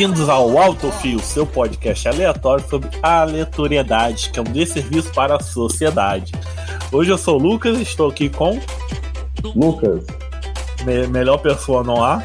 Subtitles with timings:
[0.00, 6.32] Bem-vindos ao Autofio, seu podcast aleatório sobre aleatoriedade, que é um desserviço para a sociedade.
[6.90, 8.58] Hoje eu sou o Lucas e estou aqui com
[9.54, 10.06] Lucas,
[10.86, 12.22] me- melhor pessoa não há,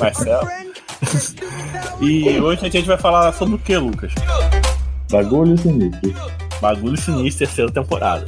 [0.00, 0.48] Marcelo.
[2.02, 4.12] e hoje a gente vai falar sobre o que, Lucas?
[5.12, 6.12] bagulho sinistro.
[6.60, 8.24] Bagulho Sinistro, terceira temporada.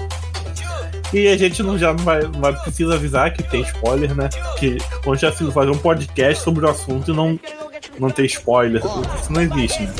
[1.13, 4.29] E a gente não já não vai, vai precisa avisar que tem spoiler, né?
[4.57, 7.37] Que hoje já se fazer um podcast sobre o assunto e não,
[8.01, 8.83] não ter spoiler.
[9.21, 9.93] Isso não existe, né?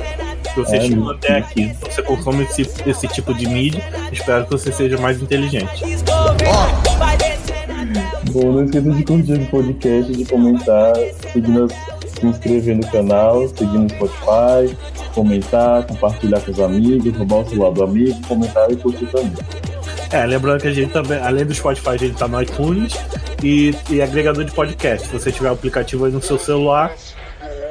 [0.53, 4.51] Se você É, chegou até aqui, você consome esse, esse tipo de mídia, espero que
[4.51, 5.85] você seja mais inteligente.
[8.33, 10.95] Bom, não esqueça de curtir o podcast, de comentar,
[11.33, 11.69] seguir
[12.07, 14.77] se inscrever no canal, seguir no Spotify,
[15.15, 19.33] comentar, compartilhar com os amigos, roubar o celular do amigo, comentar e curtir também.
[20.13, 22.95] É, lembrando que a gente também, além do Spotify, a gente tá no iTunes
[23.43, 25.07] e, e agregador de podcast.
[25.07, 26.93] Se você tiver o aplicativo aí no seu celular,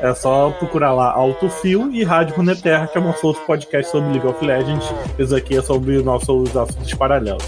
[0.01, 4.11] é só procurar lá Autofil e Rádio Runeterra, que é o nosso outro podcast sobre
[4.11, 4.85] League of Legends.
[5.17, 7.43] Esse aqui é sobre nossos assuntos paralelos.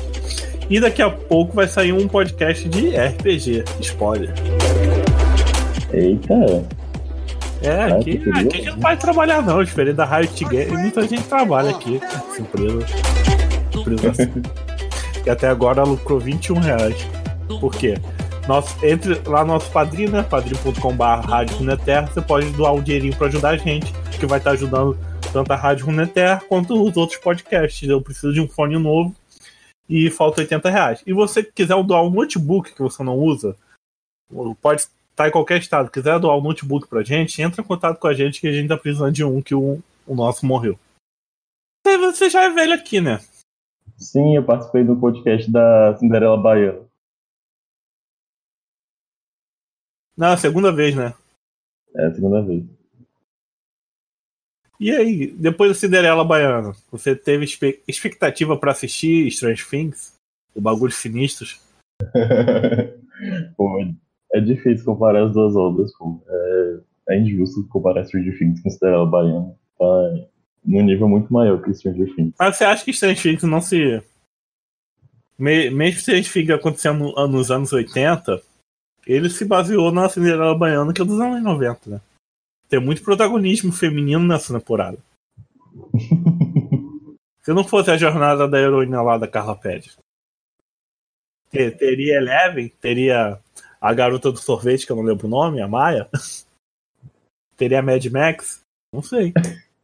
[0.70, 4.34] E daqui a pouco vai sair um podcast de RPG, spoiler.
[5.94, 6.34] Eita,
[7.62, 11.24] É, aqui, aqui a gente não vai trabalhar não, diferente da Riot Games, muita gente
[11.24, 12.86] trabalha aqui, essa empresa.
[13.76, 14.44] empresa assim.
[15.24, 17.08] E até agora lucrou 21 reais.
[17.60, 17.96] Por quê?
[18.48, 20.24] Nosso, entre lá no nosso padrinho, né?
[20.24, 24.52] padrinho.com.br Rádio Runeterra, você pode doar um dinheirinho pra ajudar a gente, que vai estar
[24.52, 24.98] ajudando
[25.32, 27.88] tanto a Rádio Runeterra quanto os outros podcasts.
[27.88, 29.16] Eu preciso de um fone novo
[29.88, 31.04] e falta 80 reais.
[31.06, 33.56] E você quiser doar um notebook que você não usa,
[34.62, 38.08] pode estar em qualquer estado, quiser doar um notebook pra gente, entra em contato com
[38.08, 40.80] a gente que a gente tá precisando de um, que o, o nosso morreu.
[41.86, 43.20] Você já é velho aqui, né?
[43.98, 46.91] sim, eu participei do podcast da Cinderela Baiana.
[50.18, 51.14] Não, é a segunda vez, né?
[51.96, 52.64] É a segunda vez.
[54.80, 57.46] E aí, depois da Cinderela Baiana, você teve
[57.88, 60.16] expectativa pra assistir Strange Things?
[60.56, 61.62] O bagulho sinistros?
[63.56, 63.80] pô,
[64.34, 66.20] é difícil comparar as duas obras, pô.
[66.28, 66.80] É,
[67.10, 69.56] é injusto comparar Stranger Things com Cinderela Baiana.
[69.78, 69.86] Tá
[70.66, 72.34] num nível muito maior que Stranger Things.
[72.40, 74.02] Mas você acha que Strange Things não se.
[75.38, 78.42] Me- mesmo se Strange Things acontecendo no- nos anos 80,
[79.06, 82.02] ele se baseou na Cinderela Baiana, que é dos anos 90, né?
[82.70, 84.98] Tem muito protagonismo feminino nessa temporada.
[87.44, 89.98] Se não fosse a jornada da heroína lá da Carla Pérez.
[91.50, 93.40] Te- Teria Eleven, teria
[93.82, 96.08] a garota do sorvete, que eu não lembro o nome, a Maia.
[97.58, 98.62] Teria a Mad Max.
[98.94, 99.34] Não sei.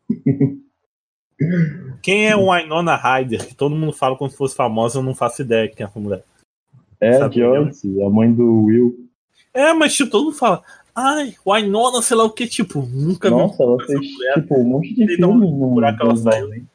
[2.02, 3.48] Quem é o Winona Ryder?
[3.48, 6.00] Que todo mundo fala como se fosse famosa, eu não faço ideia quem é essa
[6.00, 6.24] mulher.
[7.00, 9.07] É a Sabe Joyce, a mãe do Will.
[9.54, 10.64] É, mas tipo, todo mundo fala,
[10.96, 15.16] ai, Winona, sei lá o que, tipo, nunca Nossa, ela fez tipo um monte de
[15.16, 16.48] filme no buraco ela saiu.
[16.48, 16.66] 90.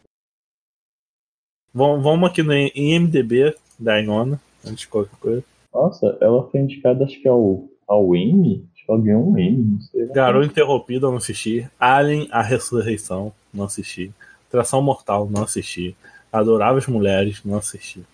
[1.75, 5.45] Vamos, vamos aqui no IMDB da Winona, antes de qualquer coisa.
[5.73, 8.69] Nossa, ela foi indicada, acho que ao, ao Emmy.
[8.75, 10.07] Acho que ela ganhou um Emmy, não sei.
[10.09, 11.69] Garou Interrompida, não assisti.
[11.81, 14.13] Alien, A Ressurreição, não assisti.
[14.51, 15.97] Tração Mortal, não assisti.
[16.31, 18.05] Adoráveis Mulheres, não assisti.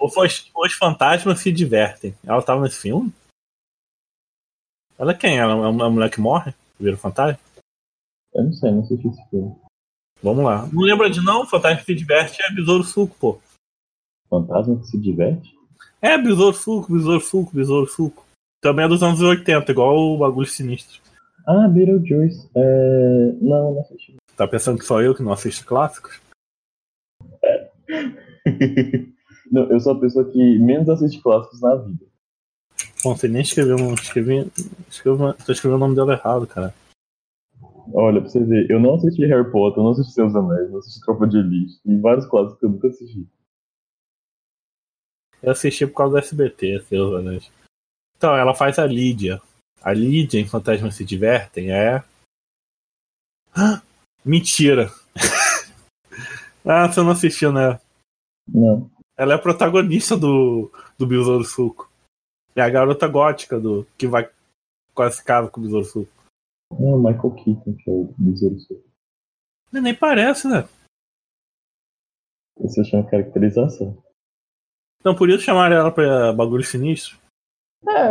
[0.00, 0.14] Os,
[0.56, 2.14] os Fantasmas se divertem.
[2.24, 3.12] Ela tava nesse filme?
[4.98, 5.38] Ela é quem?
[5.38, 6.54] Ela é uma mulher que morre?
[6.78, 7.38] Vira fantasma?
[8.34, 9.54] Eu não sei, não assisti esse filme.
[10.22, 10.66] Vamos lá.
[10.72, 11.46] Não lembra de não?
[11.46, 13.40] Fantasma que se diverte é Besouro Suco, pô.
[14.28, 15.54] Fantasma que se diverte?
[16.00, 18.26] É Besouro Suco, Besouro Suco, Besouro Suco.
[18.60, 21.00] Também é dos anos 80, igual o bagulho sinistro.
[21.46, 22.48] Ah, Beetlejuice.
[22.54, 23.32] É...
[23.40, 24.16] Não, não assisti.
[24.36, 26.20] Tá pensando que só eu que não assisto clássicos?
[29.50, 32.06] não, eu sou a pessoa que menos assiste clássicos na vida.
[33.02, 34.50] Bom, você nem escreveu, não escrevi,
[34.88, 36.74] escrevi, tô escrevendo o nome dela errado, cara.
[37.92, 40.78] Olha, pra você ver, eu não assisti Harry Potter, eu não assisti Seus Anéis, não
[40.78, 41.80] assisti Tropa de Elite.
[41.82, 43.26] Tem vários clássicos que eu nunca assisti.
[45.42, 47.50] Eu assisti por causa do SBT, seus anéis.
[48.16, 49.40] Então, ela faz a Lídia.
[49.82, 52.04] A Lídia em Fantasmas se Divertem é.
[53.52, 53.82] Ah,
[54.24, 54.92] Mentira!
[56.64, 57.80] ah, você não assistiu, né?
[58.46, 58.88] Não.
[59.20, 61.90] Ela é a protagonista do, do Besouro Suco.
[62.56, 64.30] É a garota gótica do que vai
[64.94, 66.12] quase casa com o Besouro Suco.
[66.72, 68.82] Não, Michael Keaton, que é o Besouro Sul.
[69.70, 70.66] Nem parece, né?
[72.60, 74.02] Isso chama caracterização.
[75.00, 77.18] Então por isso chamaram ela pra bagulho sinistro.
[77.86, 78.08] É,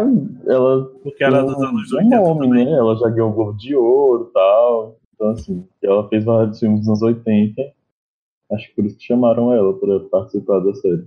[0.51, 2.65] ela Porque era tem dos anos um 80 nome, também.
[2.65, 2.71] né?
[2.71, 4.99] Ela já ganhou o Globo de Ouro e tal.
[5.15, 7.73] Então, assim, ela fez vários filmes dos anos 80.
[8.51, 11.05] Acho que por isso que chamaram ela pra participar da série.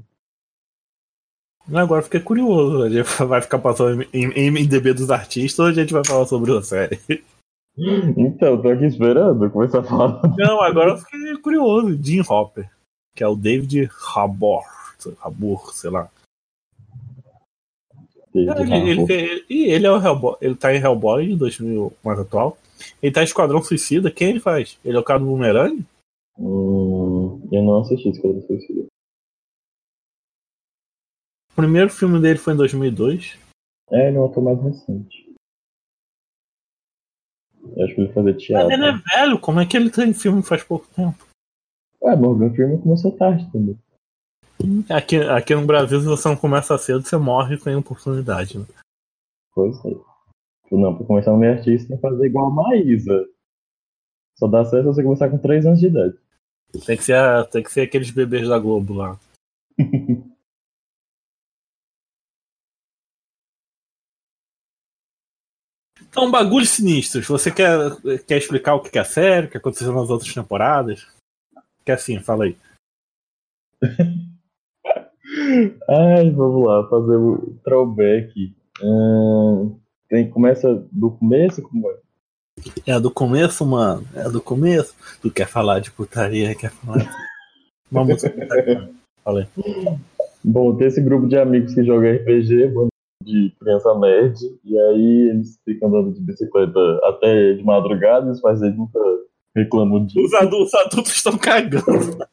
[1.75, 2.83] Agora eu fiquei curioso.
[2.83, 6.27] A gente vai ficar passando em em MDB dos artistas ou a gente vai falar
[6.27, 7.01] sobre a série?
[8.17, 10.21] Então, tô aqui esperando começar a falar.
[10.37, 11.99] Não, agora eu fiquei curioso.
[12.03, 12.71] Jim Hopper,
[13.17, 14.63] que é o David Harbour,
[15.21, 16.09] Harbour, sei lá.
[18.35, 22.19] David Ele, ele, ele- ele é o Hellboy, ele tá em Hellboy de 2000 mais
[22.19, 22.57] atual.
[23.03, 24.79] Ele tá em Esquadrão Suicida, quem ele faz?
[24.85, 25.85] Ele é o cara do Boomerang?
[26.39, 27.12] Hum,
[27.51, 28.87] eu não assisti Esquadrão Suicida.
[31.53, 33.39] O primeiro filme dele foi em 2002.
[33.91, 35.33] É, ele é um ator mais recente.
[37.77, 38.73] Eu acho que ele Mas teatro.
[38.73, 41.17] ele é velho, como é que ele tem filme faz pouco tempo?
[42.03, 43.79] Ué, Morgan Freeman começou tarde também.
[44.91, 48.59] Aqui, aqui no Brasil, se você não começa cedo, você morre sem oportunidade.
[48.59, 48.67] Né?
[49.55, 49.91] Pois é.
[50.71, 53.29] Não, pra começar um meio artista tem que fazer igual a Maísa.
[54.39, 56.19] Só dá certo você começar com 3 anos de idade.
[56.87, 59.19] Tem que ser, tem que ser aqueles bebês da Globo lá.
[66.13, 67.27] Então, bagulhos sinistros.
[67.27, 67.79] Você quer,
[68.27, 71.07] quer explicar o que é a série, o que aconteceu nas outras temporadas?
[71.87, 72.57] Quer sim, fala aí.
[75.89, 78.55] Ai, vamos lá, fazer o throwback.
[78.83, 81.63] Hum, tem, começa do começo?
[81.63, 81.97] Como é?
[82.87, 84.07] É do começo, mano.
[84.15, 84.95] É do começo.
[85.21, 87.09] Tu quer falar de putaria, quer falar
[87.91, 88.91] putaria.
[89.25, 89.47] Fala aí.
[90.45, 92.73] Bom, tem esse grupo de amigos que joga RPG,
[93.23, 98.41] de criança nerd, e aí eles ficam andando de bicicleta até de madrugada, e os
[98.41, 98.99] pais deles nunca
[99.55, 100.25] reclamam disso.
[100.25, 102.27] Os adultos, os adultos estão cagando.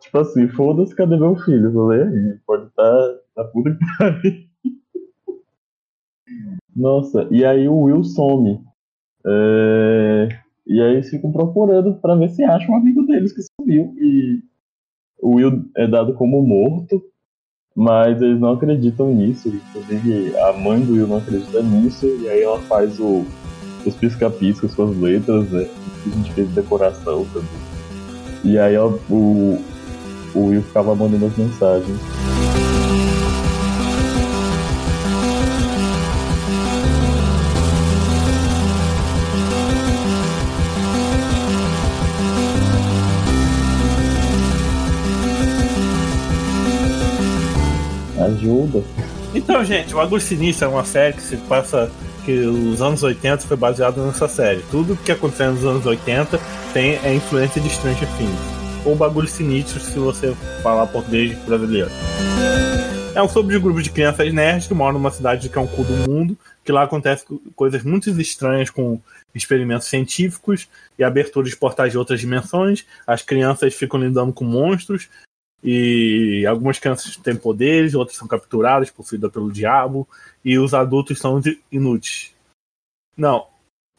[0.00, 1.72] Tipo assim, foda-se, cadê meu filho?
[1.72, 4.50] Falei, aí, pode estar tá, puta que pariu.
[6.80, 8.60] Nossa, e aí o Will some.
[9.26, 10.28] É,
[10.66, 13.92] E aí eles ficam procurando pra ver se acham um amigo deles que sumiu.
[13.98, 14.40] E
[15.20, 17.02] o Will é dado como morto,
[17.76, 19.48] mas eles não acreditam nisso.
[19.48, 23.24] Inclusive, a mãe do Will não acredita nisso, e aí ela faz o,
[23.84, 25.68] os pisca-piscas com as letras, né?
[26.06, 27.60] A gente fez decoração também.
[28.42, 28.98] E aí o,
[30.34, 31.98] o Will ficava mandando as mensagens.
[48.32, 48.82] Ajuda.
[49.34, 51.90] Então, gente, o Bagulho Sinistro é uma série que se passa.
[52.24, 54.62] que os anos 80 foi baseado nessa série.
[54.70, 56.38] Tudo que aconteceu nos anos 80
[56.72, 58.84] tem a influência de Stranger Things.
[58.84, 61.90] Ou Bagulho Sinistro, se você falar português brasileiro.
[63.14, 65.66] É um sobre um grupo de crianças nerds que moram numa cidade que é um
[65.66, 69.00] cu do mundo, que lá acontecem co- coisas muito estranhas com
[69.34, 70.68] experimentos científicos
[70.98, 72.84] e abertura de portais de outras dimensões.
[73.06, 75.08] As crianças ficam lidando com monstros
[75.62, 80.08] e algumas crianças têm poderes, outras são capturadas, possuídas pelo diabo,
[80.44, 81.40] e os adultos são
[81.70, 82.34] inúteis.
[83.16, 83.46] Não.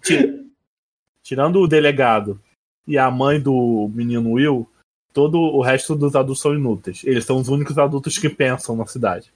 [0.04, 0.50] Ti-
[1.24, 2.42] Tirando o delegado
[2.88, 4.68] e a mãe do menino Will,
[5.14, 7.04] todo o resto dos adultos são inúteis.
[7.04, 9.32] Eles são os únicos adultos que pensam na cidade.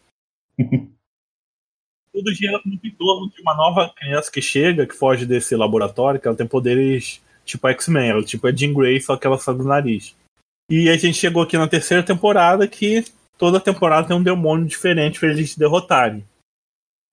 [2.12, 6.20] Tudo gira muito em torno de uma nova criança que chega, que foge desse laboratório,
[6.20, 9.60] que ela tem poderes tipo X-Men, ela tipo é Jean Grey, só que ela sabe
[9.60, 10.16] do nariz.
[10.70, 13.04] E a gente chegou aqui na terceira temporada que
[13.38, 16.24] toda temporada tem um demônio diferente pra eles derrotarem.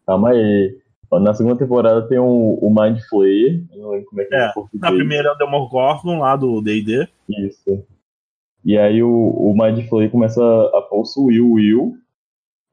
[0.07, 0.81] Calma aí.
[1.13, 3.63] Na segunda temporada tem o, o Mind Flayer.
[3.71, 4.53] Eu não lembro como é que é, É.
[4.75, 7.07] Na primeira é o Demogorgon lá do D&D.
[7.29, 7.85] Isso.
[8.65, 10.43] E aí o, o Mind Flayer começa
[10.75, 11.99] a possuir o Will.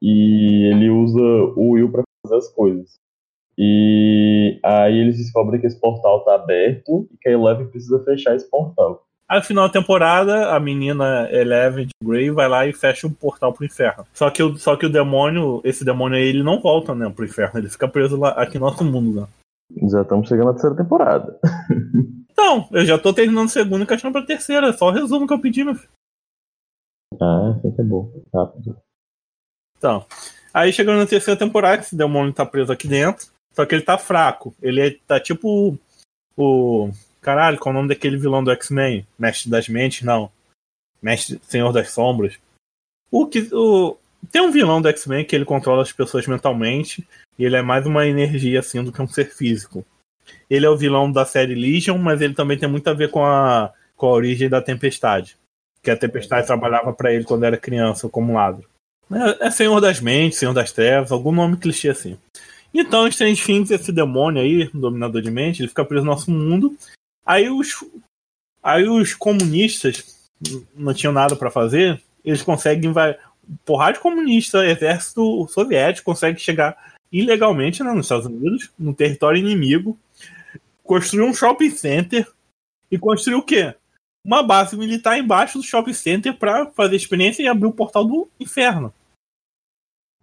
[0.02, 2.98] E ele usa o Will pra fazer as coisas.
[3.58, 8.34] E aí eles descobrem que esse portal tá aberto e que a Eleven precisa fechar
[8.34, 9.06] esse portal.
[9.30, 13.14] Aí no final da temporada, a menina Eleven de Grey vai lá e fecha um
[13.14, 14.04] portal pro inferno.
[14.12, 17.26] Só que, o, só que o demônio, esse demônio aí, ele não volta né, pro
[17.26, 19.22] inferno, ele fica preso lá, aqui no nosso mundo.
[19.22, 19.28] Né?
[19.90, 21.40] Já estamos chegando na terceira temporada.
[22.32, 24.72] Então, eu já tô terminando a segunda e encaixando pra terceira.
[24.72, 25.90] Só o resumo que eu pedi, meu filho.
[27.22, 28.10] Ah, isso aqui é bom.
[28.34, 28.78] Rápido.
[29.78, 30.06] Então,
[30.54, 33.28] aí chegando na terceira temporada, esse demônio tá preso aqui dentro.
[33.54, 34.56] Só que ele tá fraco.
[34.62, 35.78] Ele é- tá tipo
[36.38, 36.90] o.
[37.22, 39.06] Caralho, qual é o nome daquele vilão do X-Men?
[39.18, 40.04] Mestre das Mentes?
[40.04, 40.32] Não.
[41.02, 42.38] Mestre Senhor das Sombras.
[43.12, 43.50] O que.
[43.54, 43.98] O...
[44.32, 47.08] Tem um vilão do X-Men que ele controla as pessoas mentalmente.
[47.38, 49.86] E ele é mais uma energia assim do que um ser físico.
[50.50, 53.24] Ele é o vilão da série Legion, mas ele também tem muito a ver com
[53.24, 55.38] a, com a origem da Tempestade.
[55.82, 58.68] Que a Tempestade trabalhava pra ele quando era criança como ladro.
[59.12, 62.18] É, é Senhor das Mentes, Senhor das Trevas, algum nome clichê assim.
[62.74, 66.76] Então, Strange Things, esse demônio aí, dominador de mente, ele fica preso no nosso mundo.
[67.26, 67.84] Aí os,
[68.64, 70.30] aí os comunistas
[70.76, 73.18] não tinham nada para fazer, eles conseguem vai
[73.66, 76.78] porrada de comunista, exército soviético consegue chegar
[77.12, 79.98] ilegalmente né, nos Estados Unidos, no território inimigo,
[80.84, 82.30] construir um shopping center
[82.92, 83.74] e construir o quê?
[84.24, 88.28] Uma base militar embaixo do shopping center para fazer experiência e abrir o portal do
[88.40, 88.94] inferno.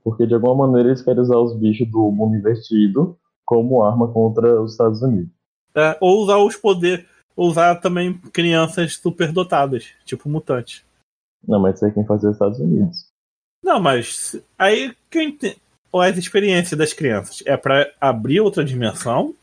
[0.04, 4.60] Porque de alguma maneira eles querem usar os bichos do mundo invertido como arma contra
[4.60, 5.35] os Estados Unidos.
[5.76, 7.04] É, ou usar os poderes,
[7.36, 10.82] usar também crianças superdotadas, tipo mutantes.
[11.46, 13.08] Não, mas isso aí quem faz é os Estados Unidos.
[13.62, 15.56] Não, mas aí quem tem
[15.92, 19.34] ou as experiências das crianças é para abrir outra dimensão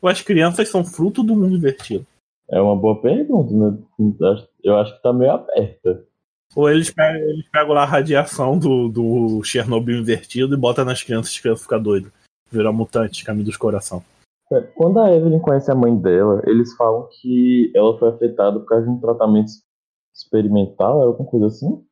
[0.00, 2.06] ou as crianças são fruto do mundo invertido?
[2.50, 3.78] É uma boa pergunta, né?
[4.62, 6.04] Eu acho que tá meio aberta.
[6.54, 11.02] Ou eles pegam, eles pegam lá a radiação do, do Chernobyl invertido e botam nas
[11.02, 12.12] crianças, as crianças ficam doidas.
[12.50, 14.04] Virar mutante, caminho dos coração.
[14.52, 18.66] É, quando a Evelyn conhece a mãe dela, eles falam que ela foi afetada por
[18.66, 19.50] causa de um tratamento
[20.14, 21.84] experimental, era alguma coisa assim?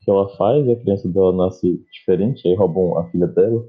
[0.00, 3.64] Que ela faz e a criança dela nasce diferente, aí roubam a filha dela.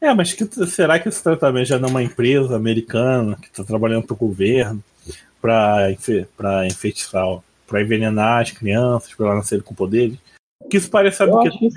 [0.00, 3.62] É, mas que, será que esse tratamento já não é uma empresa americana que está
[3.62, 4.82] trabalhando para o governo
[5.40, 5.90] para
[6.66, 10.18] enfeitiçar para envenenar as crianças, para elas nascerem com poderes.
[10.70, 11.68] Que isso parece, sabe o que, que.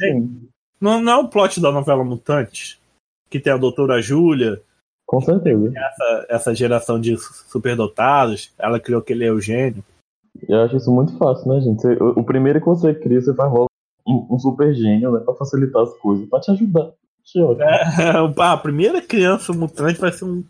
[0.79, 2.77] Não, não é o plot da novela Mutantes?
[3.29, 4.61] Que tem a doutora Júlia.
[5.05, 5.71] Com certeza.
[5.75, 9.83] Essa, essa geração de superdotados, ela criou aquele Eugênio.
[10.49, 11.85] Eu acho isso muito fácil, né, gente?
[11.87, 13.67] o, o, primeiro que você cria, você faz logo
[14.05, 15.21] um, um super gênio, né?
[15.21, 16.91] Pra facilitar as coisas, pra te ajudar.
[17.59, 18.11] É,
[18.43, 20.43] a primeira criança mutante vai ser um,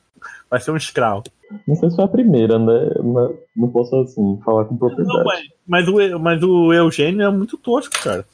[0.50, 1.24] vai ser um Skrull.
[1.68, 2.92] Não sei se foi a primeira, né?
[3.04, 5.18] Não, não posso, assim, falar com propriedade.
[5.18, 8.26] Não, mas, mas, o, mas o Eugênio é muito tosco, cara.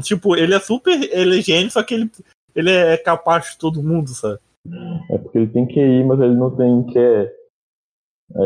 [0.00, 0.92] Tipo, ele é super.
[1.12, 2.10] Ele é gênio, só que ele,
[2.54, 4.38] ele é capaz de todo mundo, sabe?
[5.10, 6.98] É porque ele tem que ir, mas ele não tem que.
[6.98, 7.32] É,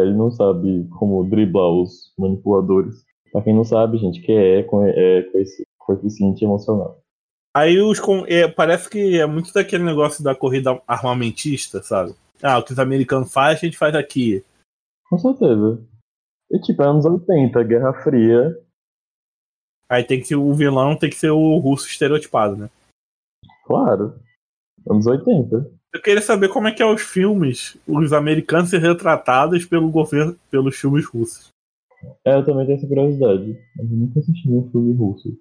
[0.03, 3.05] ele não sabe como driblar os manipuladores.
[3.33, 5.45] Pra quem não sabe, gente, que é, é
[5.79, 7.01] coeficiente emocional.
[7.55, 8.01] Aí os.
[8.27, 12.15] É, parece que é muito daquele negócio da corrida armamentista, sabe?
[12.43, 14.45] Ah, o que os americanos fazem, a gente faz aqui.
[15.09, 15.83] Com certeza.
[16.51, 18.57] E tipo, é anos 80, Guerra Fria.
[19.89, 22.71] Aí tem que ser o vilão tem que ser o russo estereotipado, né?
[23.65, 24.19] Claro.
[24.89, 25.71] Anos 80.
[25.99, 30.39] Eu queria saber como é que é os filmes, os americanos ser retratados pelo governo,
[30.49, 31.49] pelos filmes russos.
[32.25, 33.59] É, eu também tenho essa curiosidade.
[33.77, 35.37] Eu nunca assisti um filme russo.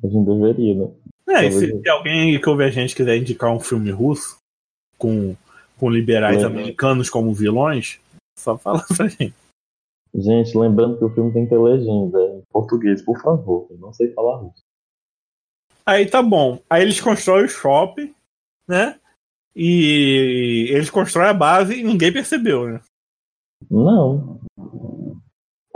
[0.00, 0.94] A gente deveria, né?
[1.28, 4.38] É, e se, se alguém que ouve a gente quiser indicar um filme russo,
[4.96, 5.34] com,
[5.76, 7.98] com liberais americanos como vilões,
[8.38, 9.34] só fala pra gente.
[10.14, 13.66] Gente, lembrando que o filme tem que ter legenda em português, por favor.
[13.70, 14.62] Eu não sei falar russo.
[15.84, 16.60] Aí tá bom.
[16.70, 18.14] Aí eles constroem o shopping,
[18.68, 18.96] né?
[19.56, 22.80] E eles constroem a base e ninguém percebeu, né?
[23.70, 24.38] Não.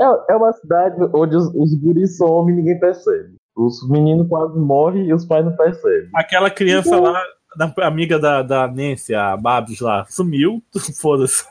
[0.01, 3.35] É, é uma cidade onde os, os guris somem e ninguém percebe.
[3.57, 6.11] Os meninos quase morrem e os pais não percebem.
[6.15, 7.03] Aquela criança então...
[7.03, 7.23] lá
[7.57, 10.63] da amiga da, da Nancy, a Babs lá, sumiu,
[11.01, 11.45] foda-se.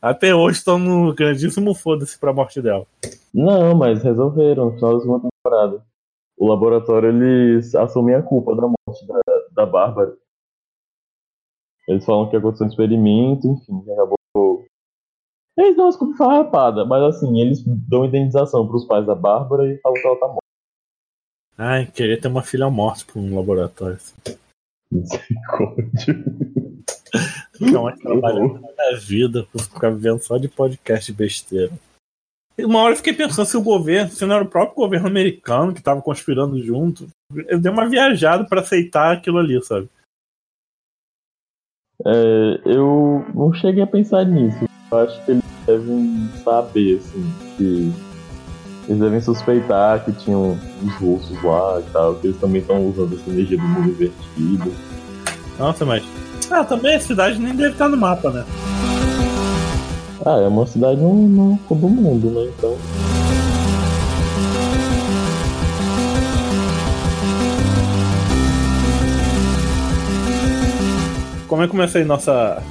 [0.00, 2.86] Até hoje estão no grandíssimo foda-se pra morte dela.
[3.32, 5.82] Não, mas resolveram no final da segunda temporada.
[6.36, 9.20] O laboratório eles assumem a culpa da morte da,
[9.58, 10.16] da Bárbara.
[11.88, 14.64] Eles falam que aconteceu um experimento, enfim, que acabou.
[15.56, 20.00] Eles dão desculpa farrapada, mas assim, eles dão indenização pros pais da Bárbara e falam
[20.00, 20.38] que ela tá morta.
[21.56, 23.96] Ai, queria ter uma filha morta pra um laboratório.
[23.96, 24.14] Assim.
[24.92, 26.24] Misericórdia.
[27.72, 31.72] Mais trabalhando na vida por ficar vivendo só de podcast besteira.
[32.56, 35.08] E uma hora eu fiquei pensando se o governo, se não era o próprio governo
[35.08, 37.08] americano que estava conspirando junto,
[37.46, 39.88] eu dei uma viajada para aceitar aquilo ali, sabe?
[42.06, 44.66] É, eu não cheguei a pensar nisso.
[44.90, 47.92] Eu acho que eles devem saber, assim, que
[48.88, 53.14] eles devem suspeitar que tinham os russos lá e tal, que eles também estão usando
[53.14, 54.72] essa energia do mundo invertido.
[55.58, 56.04] Nossa, mas.
[56.50, 58.44] Ah, também a cidade nem deve estar no mapa, né?
[60.24, 62.50] Ah, é uma cidade no, no todo mundo, né?
[62.56, 62.78] Então.
[71.48, 72.62] Como é que começa aí nossa.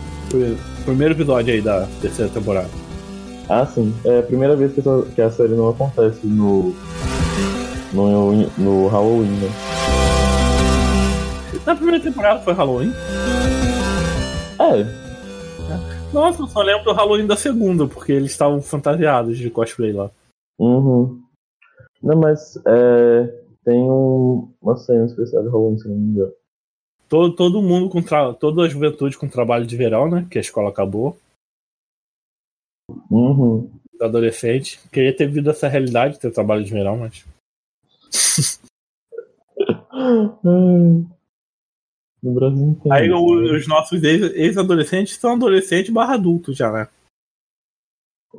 [0.86, 2.70] Primeiro episódio aí da terceira temporada?
[3.50, 3.92] Ah, sim.
[4.06, 6.76] É a primeira vez que, essa, que a série não acontece no,
[7.92, 9.50] no, no Halloween, né?
[11.66, 12.94] Na primeira temporada foi Halloween?
[14.60, 15.08] É.
[16.14, 20.12] Nossa, eu só lembro do Halloween da segunda, porque eles estavam fantasiados de cosplay lá.
[20.60, 21.20] Uhum.
[22.04, 23.34] Não, mas é,
[23.66, 26.32] tem um, uma cena especial de Halloween, se não me engano.
[27.10, 28.34] Todo, todo mundo com tra...
[28.34, 30.28] toda a juventude com trabalho de verão, né?
[30.30, 31.18] Que a escola acabou.
[33.10, 33.72] Uhum.
[34.02, 34.80] Adolescente.
[34.90, 37.26] Queria ter vivido essa realidade, ter trabalho de verão, mas.
[42.24, 42.92] No Brasil tem.
[42.92, 43.58] Aí o- né?
[43.58, 46.88] os nossos ex- ex-adolescentes são adolescentes barra adultos já, né?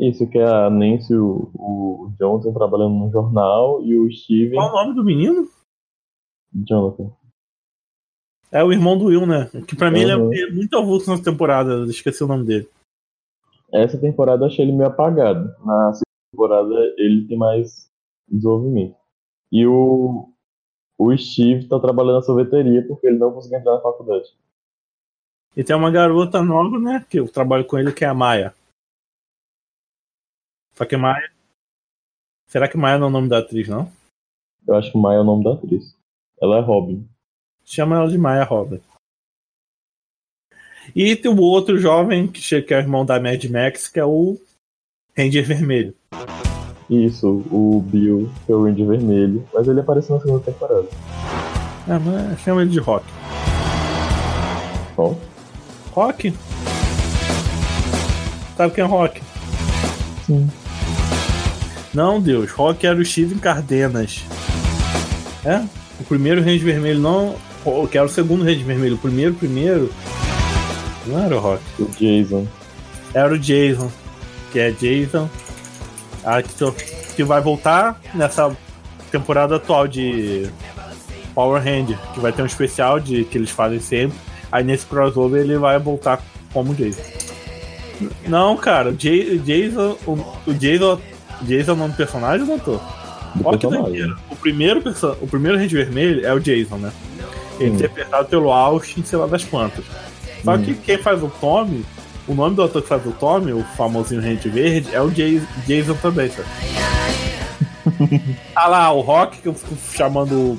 [0.01, 4.55] Isso que é a Nancy o, o Jonathan trabalhando no jornal e o Steven.
[4.55, 5.49] Qual o nome do menino?
[6.55, 7.11] Jonathan.
[8.51, 9.51] É o irmão do Will, né?
[9.67, 10.33] Que pra mim Uhum.
[10.33, 12.69] ele é muito avulso nessa temporada, esqueci o nome dele.
[13.71, 15.55] Essa temporada eu achei ele meio apagado.
[15.65, 17.91] Na segunda temporada ele tem mais
[18.27, 18.97] desenvolvimento.
[19.53, 20.31] E o,
[20.99, 24.35] o Steve tá trabalhando na sorveteria porque ele não conseguiu entrar na faculdade.
[25.57, 27.05] E tem uma garota nova, né?
[27.11, 28.55] Que eu trabalho com ele, que é a Maia.
[30.75, 31.31] Só que Maia.
[32.47, 33.91] Será que Maia não é o nome da atriz, não?
[34.67, 35.95] Eu acho que Maia é o nome da atriz.
[36.41, 37.07] Ela é Robin.
[37.71, 38.81] Chama ela de Maia Robert.
[40.97, 44.39] E tem o outro jovem, que é o irmão da Mad Max, que é o
[45.15, 45.95] Ranger Vermelho.
[46.89, 49.47] Isso, o Bill, que é o Ranger Vermelho.
[49.53, 50.89] Mas ele apareceu na segunda temporada.
[51.87, 53.05] É, mas chama ele de Rock.
[54.97, 55.15] Ó,
[55.93, 56.33] Rock?
[58.57, 59.21] Sabe quem é Rock?
[60.25, 60.51] sim.
[61.93, 64.25] Não, Deus, Rock era o Steven Cardenas.
[65.45, 65.59] É?
[66.01, 67.48] O primeiro Range Vermelho não.
[67.65, 68.95] O- Que era o segundo Range Vermelho.
[68.95, 69.93] O primeiro, primeiro.
[71.07, 71.63] Não era o Rock.
[71.79, 72.47] O Jason.
[73.15, 73.91] Era o Jason.
[74.53, 75.29] Que é Jason.
[76.25, 78.55] ah, que, que vai voltar nessa
[79.11, 80.49] temporada atual de
[81.35, 81.99] Power Ranger.
[82.15, 84.17] Que vai ter um especial de que eles fazem sempre.
[84.51, 86.23] Aí nesse crossover ele vai voltar
[86.53, 87.03] como Jason.
[88.27, 89.97] Não, cara, o Ja- Jason.
[90.07, 90.13] O,
[90.47, 91.01] o Jason.
[91.43, 92.81] Jason é o nome do personagem, doutor?
[93.35, 93.85] Do Ó que personagem.
[93.85, 94.17] doideira.
[94.31, 94.83] O primeiro,
[95.21, 96.91] o primeiro Range Vermelho é o Jason, né?
[97.65, 97.75] Hum.
[97.75, 99.85] interpretado pelo Austin, sei lá das quantas.
[100.45, 100.63] Só Hum.
[100.63, 101.85] que quem faz o Tommy,
[102.27, 105.95] o nome do ator que faz o Tommy, o famosinho Range Verde, é o Jason
[106.01, 106.49] também, sabe?
[108.55, 110.33] ah lá, o Rock, que eu fico chamando.
[110.33, 110.59] o-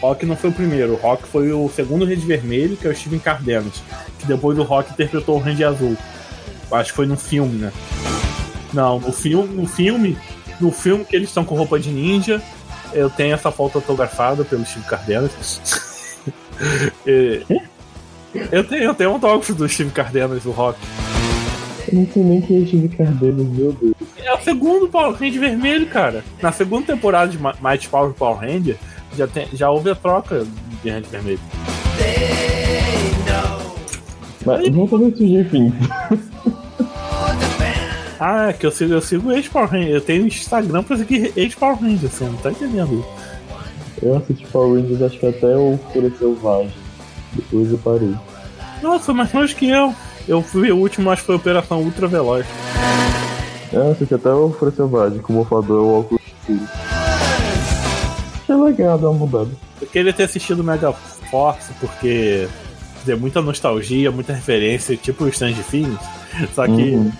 [0.00, 2.96] Rock não foi o primeiro, o Rock foi o segundo Range Vermelho, que é o
[2.96, 3.82] Steven Cardenas.
[4.18, 5.96] Que depois o Rock interpretou o Range Azul.
[6.72, 7.72] Acho que foi no filme, né?
[8.72, 10.18] Não, no filme, no filme,
[10.60, 12.42] no filme que eles estão com roupa de ninja,
[12.92, 15.60] eu tenho essa foto autografada pelo Steve Cardenas.
[17.06, 17.42] E-
[18.50, 20.78] eu tenho, eu tenho um autógrafo do Steve Cardenas, do Rock.
[21.88, 23.94] Eu não sei nem quem é Steve Cardenas, meu Deus.
[24.16, 26.24] É o segundo Power Ranger vermelho, cara.
[26.40, 28.76] Na segunda temporada de Mighty Power Power Ranger,
[29.16, 30.46] já, tem, já houve a troca
[30.82, 31.40] de Ranger vermelho.
[34.46, 35.72] Mas fazer isso de fim.
[38.18, 39.90] Ah, é que eu sigo, eu sigo ex-Power Ranger.
[39.90, 43.04] Eu tenho Instagram pra seguir ex-Power Ranger, você não tá entendendo.
[44.02, 46.72] Eu assisti Power Rangers acho que até o Fúria Selvagem.
[47.32, 48.14] Depois eu parei.
[48.82, 49.94] Nossa, mas mais que eu.
[50.28, 52.46] Eu fui o último, acho que foi Operação Ultra Veloz.
[53.72, 56.68] Eu assisti até o Fúria Selvagem, como o Fador o óculos escuro.
[58.42, 59.50] Achei legal dar uma mudada.
[59.80, 62.46] Eu queria ter assistido Mega Force porque
[63.06, 65.98] tem muita nostalgia, muita referência, tipo o Strange Things.
[66.54, 67.12] Só que, Uhum.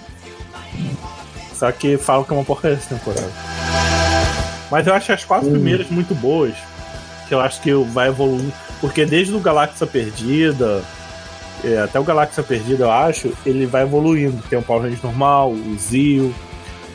[1.55, 3.31] só que falam que é uma porcaria essa temporada.
[4.71, 5.55] Mas eu acho as quatro Uhum.
[5.55, 6.55] primeiras muito boas.
[7.35, 8.53] Eu acho que vai evoluir.
[8.81, 10.83] Porque desde o Galáxia Perdida,
[11.65, 14.43] é, até o Galáxia Perdida, eu acho, ele vai evoluindo.
[14.49, 16.35] Tem o Power Rangers normal, o Zio,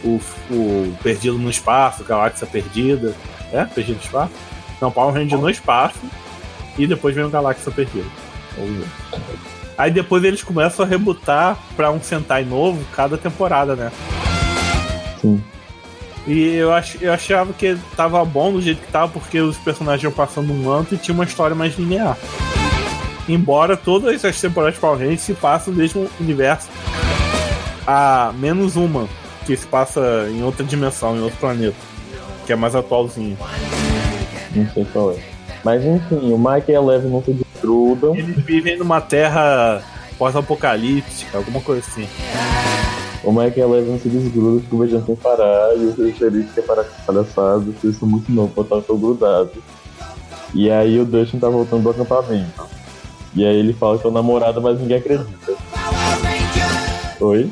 [0.03, 0.19] o,
[0.51, 3.15] o Perdido no Espaço, Galáxia Perdida.
[3.51, 3.63] É?
[3.65, 4.33] Perdido no Espaço?
[4.81, 5.99] Não, Power Ranger no espaço.
[6.77, 8.05] E depois vem o Galáxia Perdida.
[9.77, 13.91] Aí depois eles começam a rebutar pra um Sentai novo cada temporada, né?
[15.21, 15.43] Sim.
[16.27, 20.03] E eu, ach, eu achava que tava bom do jeito que tava, porque os personagens
[20.03, 22.17] iam passando um manto e tinha uma história mais linear.
[23.29, 26.67] Embora todas as temporadas de Power Rangers se passam no mesmo universo.
[27.85, 29.07] A menos uma,
[29.45, 31.75] que se passa em outra dimensão, em outro planeta.
[32.45, 33.37] Que é mais atualzinho.
[34.53, 35.19] Não sei qual é.
[35.63, 38.15] Mas enfim, o Mike e a Eleven não se desgrudam.
[38.15, 39.81] Eles vivem numa terra
[40.17, 42.07] pós-apocalíptica, alguma coisa assim.
[43.27, 45.75] O a Eleven se o beijão tem que parar.
[45.75, 47.65] E o xerife quer parar com palhaçada.
[47.83, 49.61] Eles são muito novos pra estar tão grudados.
[50.53, 52.65] E aí o Dustin tá voltando do acampamento.
[53.35, 55.53] E aí ele fala que é o namorado, mas ninguém acredita.
[57.19, 57.51] Oi?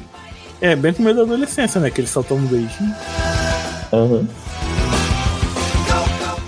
[0.61, 1.91] É, bem com medo da adolescência, né?
[1.91, 2.95] Que eles só tomam beijinho.
[3.91, 4.25] Aham.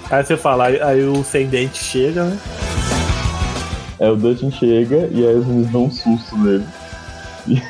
[0.09, 2.39] Aí você fala, aí, aí o sem dente chega, né?
[3.99, 6.65] Aí o Dustin chega e aí meninos dão um susto nele.
[7.45, 7.61] E,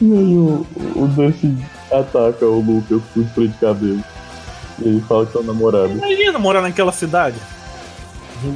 [0.00, 1.56] e aí o, o Dustin
[1.92, 4.02] ataca o Lucas com spray de cabelo.
[4.80, 5.92] E ele fala que é o namorado.
[5.92, 7.36] Imagina morar naquela cidade.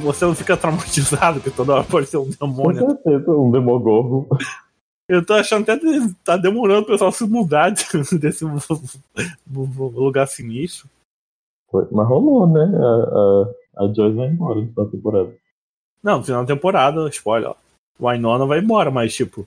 [0.01, 2.85] Você não fica traumatizado que toda hora pode ser um Com demônio.
[2.87, 4.27] certeza, um demogorgon.
[5.07, 7.85] Eu tô achando até que tá demorando o pessoal se mudar de-
[8.17, 8.43] desse
[9.47, 10.89] lugar sinistro.
[11.69, 12.63] Foi- Mas rolou, né?
[12.75, 15.31] A, a, a Joyce vai embora na temporada.
[16.01, 17.55] Não, no final da temporada, spoiler, ó.
[17.99, 19.45] O Ainona vai embora, mas, tipo,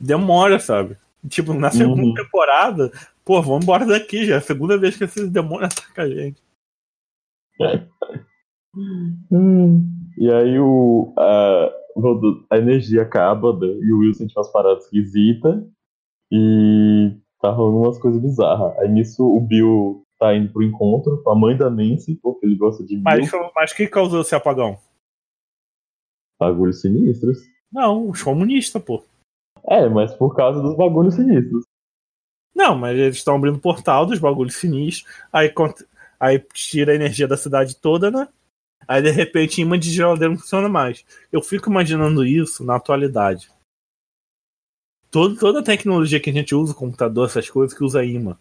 [0.00, 0.96] demora, sabe?
[1.28, 2.14] Tipo, na segunda Uhum.
[2.14, 2.90] temporada,
[3.24, 4.36] pô, vamos embora daqui já.
[4.36, 6.42] É a segunda vez que esses demônios atacam a gente.
[9.32, 9.84] Hum.
[10.16, 11.70] E aí o, a,
[12.50, 15.60] a energia acaba né, e o sente umas paradas esquisitas
[16.30, 18.78] e tá rolando umas coisas bizarras.
[18.78, 22.54] Aí nisso o Bill tá indo pro encontro com a mãe da Nancy, porque ele
[22.54, 23.50] gosta de Mas, Bill.
[23.54, 24.78] mas que causou esse apagão?
[26.38, 27.38] Bagulhos sinistros.
[27.72, 29.02] Não, os comunistas, pô.
[29.64, 31.64] É, mas por causa dos bagulhos sinistros.
[32.54, 35.52] Não, mas eles estão abrindo o portal dos bagulhos sinistros, aí,
[36.18, 38.28] aí tira a energia da cidade toda, né?
[38.88, 41.04] Aí de repente imã de geladeira não funciona mais.
[41.30, 43.50] Eu fico imaginando isso na atualidade.
[45.10, 48.38] Todo, toda a tecnologia que a gente usa, computador, essas coisas que usa imã.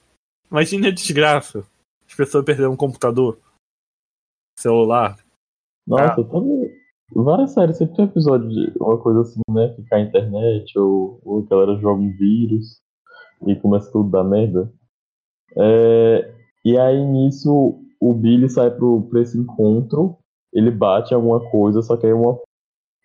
[0.50, 1.66] Imagina a desgraça.
[2.08, 3.40] As pessoas perderam um computador,
[4.58, 5.18] celular.
[5.88, 6.70] Nossa, todo...
[7.12, 9.70] várias séries sempre tem um episódio de uma coisa assim, né?
[9.76, 12.82] Que cai a internet, ou, ou a galera joga um vírus
[13.48, 14.72] e começa tudo a dar merda.
[15.58, 20.18] É, E aí nisso o Billy sai pro, pra esse encontro,
[20.54, 22.40] ele bate alguma coisa, só que aí uma,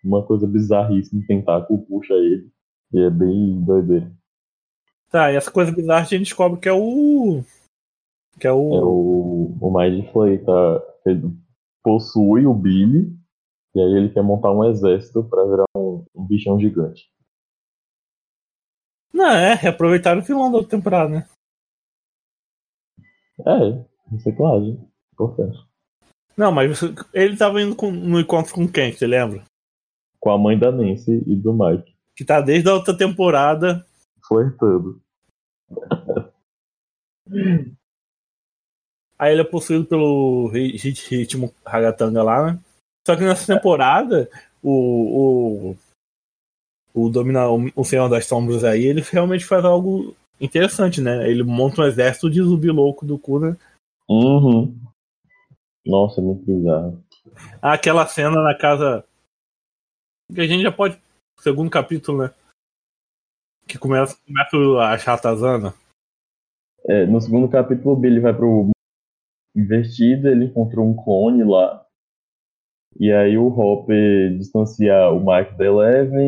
[0.04, 2.48] uma coisa bizarríssima, um tentáculo puxa ele.
[2.92, 4.10] E é bem doideira.
[5.10, 7.42] Tá, e essa coisa bizarra a gente descobre que é o.
[8.38, 8.74] Que é o.
[8.74, 10.82] É o, o Mind Flay, tá?
[11.06, 11.32] Ele
[11.82, 13.12] possui o Billy,
[13.74, 17.10] e aí ele quer montar um exército pra virar um, um bichão gigante.
[19.12, 21.28] Não, é, reaproveitaram o vilão da outra temporada, né?
[23.40, 24.78] É, reciclagem.
[25.12, 25.58] Importante.
[26.36, 29.44] Não, mas você- ele tava indo com- no encontro com quem, você lembra?
[30.20, 31.94] Com a mãe da Nancy e do Mike.
[32.16, 33.84] Que tá desde a outra temporada.
[34.26, 35.00] Flertando.
[39.18, 42.60] Aí ele é possuído pelo ri- rit- ritmo ragatanga lá, né?
[43.06, 44.28] Só que nessa temporada,
[44.62, 45.74] o.
[46.94, 51.28] O, o, domina, o, Senhor das Sombras aí, ele realmente faz algo interessante, né?
[51.28, 53.56] Ele monta um exército de zumbi louco do cu, né?
[54.08, 54.74] Uhum.
[55.84, 57.02] Nossa, muito bizarro.
[57.60, 59.04] Aquela cena na casa.
[60.32, 60.98] Que a gente já pode.
[61.40, 62.34] Segundo capítulo, né?
[63.66, 65.74] Que começa, começa a chatazana.
[66.86, 68.70] É, no segundo capítulo, o Billy vai pro
[69.56, 71.83] investido, ele encontrou um clone lá.
[72.98, 76.26] E aí o Hopper distancia o Mike da Eleven.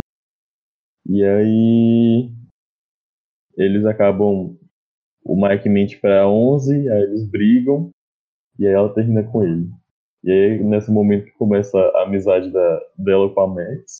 [1.09, 2.31] E aí
[3.57, 4.57] eles acabam.
[5.24, 7.90] O Mike mente pra 11, aí eles brigam.
[8.59, 9.68] E aí ela termina com ele.
[10.22, 13.98] E aí nesse momento que começa a amizade da, dela com a Max.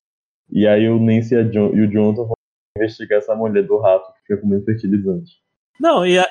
[0.50, 2.35] E aí o Nancy e, John, e o Jonathan vão
[2.76, 5.33] investigar essa mulher do rato que fica comendo fertilizante.
[5.81, 6.26] Não, e a,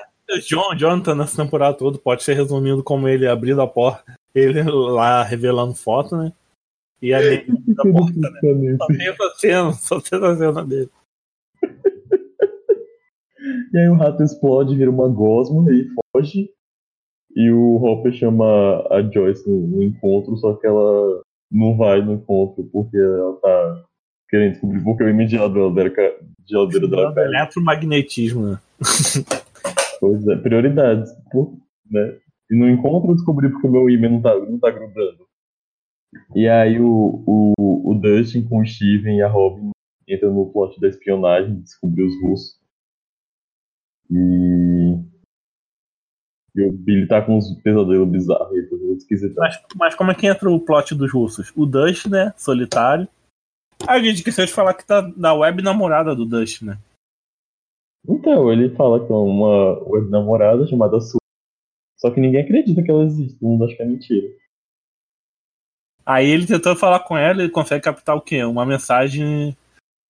[0.48, 5.24] John, Jonathan nessa temporada toda pode ser resumido como ele abrindo a porta, ele lá
[5.24, 6.34] revelando foto, né?
[7.02, 8.78] E a Nancy abrindo a porta, né?
[8.78, 10.90] Só tem essa cena, só tem essa cena dele.
[13.72, 16.50] E aí o rato explode, vira uma gosma e foge.
[17.36, 22.14] E o Hopper chama a Joyce no, no encontro, só que ela não vai no
[22.14, 23.84] encontro porque ela tá
[24.30, 27.28] querendo descobrir por que o geladeira dela geladeira dela caiu.
[27.28, 28.60] Eletromagnetismo, né?
[30.06, 31.12] Pois é, prioridades.
[31.90, 32.20] Né?
[32.52, 35.26] E no encontro eu descobri porque o meu imã não tá, não tá grudando.
[36.36, 39.72] E aí o, o, o Dustin com o Steven e a Robin
[40.08, 42.60] entram no plot da espionagem, descobrir os russos.
[44.12, 45.00] E.
[46.56, 49.36] E o Billy tá com uns pesadelos bizarros aí, tá tudo esquisito.
[49.36, 51.52] Mas, mas como é que entra o plot dos russos?
[51.56, 52.32] O Dust, né?
[52.38, 53.08] Solitário.
[53.88, 56.78] A gente esqueceu de falar que tá da web namorada do Dust, né?
[58.26, 61.18] Então, ele fala que é uma web namorada chamada Su.
[61.96, 64.28] Só que ninguém acredita que ela existe, todo mundo acha que é mentira.
[66.04, 68.44] Aí ele tentando falar com ela, ele consegue captar o quê?
[68.44, 69.56] Uma mensagem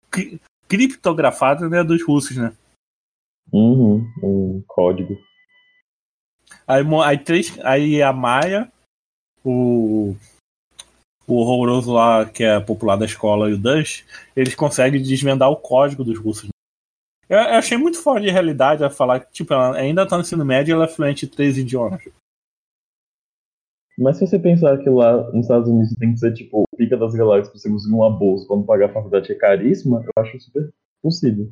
[0.10, 2.56] cri- criptografada né, dos russos, né?
[3.52, 5.18] Uhum, um código.
[6.66, 8.72] Aí, aí, três, aí a Maia,
[9.44, 10.16] o,
[11.28, 14.06] o horroroso lá, que é popular da escola, e o Dust,
[14.38, 16.48] eles conseguem desvendar o código dos russos.
[17.30, 20.22] Eu, eu achei muito fora de realidade a falar que, tipo, ela ainda tá no
[20.22, 22.02] ensino médio e ela é fluente em três idiomas.
[23.98, 27.14] Mas se você pensar que lá nos Estados Unidos tem que ser tipo pica das
[27.16, 30.70] galáxias pra você conseguir uma bolsa quando pagar a faculdade é caríssima, eu acho super
[31.02, 31.50] possível.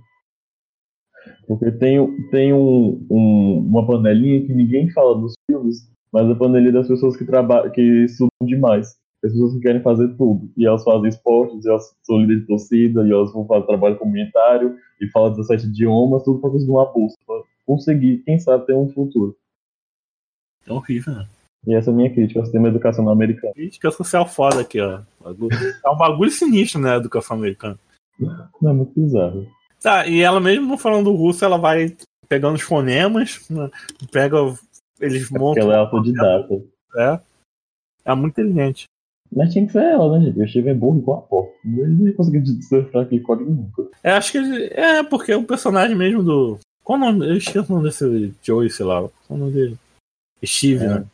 [1.47, 6.73] Porque tem, tem um, um- uma panelinha que ninguém fala nos filmes, mas a panelinha
[6.73, 7.25] das pessoas que
[7.73, 8.95] que estudam demais.
[9.23, 10.51] As pessoas que querem fazer tudo.
[10.57, 13.97] E elas fazem esportes, e elas são líderes de torcida, e elas vão fazer trabalho
[13.97, 17.17] comunitário, e falam 17 idiomas, tudo para conseguir uma bolsa.
[17.25, 19.37] Pra conseguir, quem sabe, ter um futuro.
[20.67, 21.27] É horrível, né?
[21.65, 23.53] E essa é a minha crítica ao sistema educacional americano.
[23.53, 25.01] Crítica social foda aqui, ó.
[25.25, 27.79] É um bagulho sinistro, né, a educação americana.
[28.19, 29.47] Não é muito bizarro.
[29.81, 31.95] Tá, e ela mesmo não falando russo, ela vai
[32.27, 33.69] pegando os fonemas, né,
[34.11, 34.37] pega.
[34.99, 35.63] Eles Porque montam.
[35.63, 36.61] ela é autodidata.
[36.97, 37.19] É,
[38.05, 38.87] é muito inteligente.
[39.35, 40.39] Mas tinha que ser ela, né, gente?
[40.39, 41.49] Eu estive burro igual a porra.
[41.65, 43.89] Ele não ia conseguir decifrar aquele código nunca.
[44.03, 44.65] É, acho que ele.
[44.73, 46.59] É, porque o personagem mesmo do.
[46.83, 47.27] Qual o nome?
[47.27, 49.01] Eu esqueci o nome desse Joey, sei lá.
[49.01, 49.77] Qual o nome dele?
[50.45, 50.87] Steve, É.
[50.99, 51.05] né?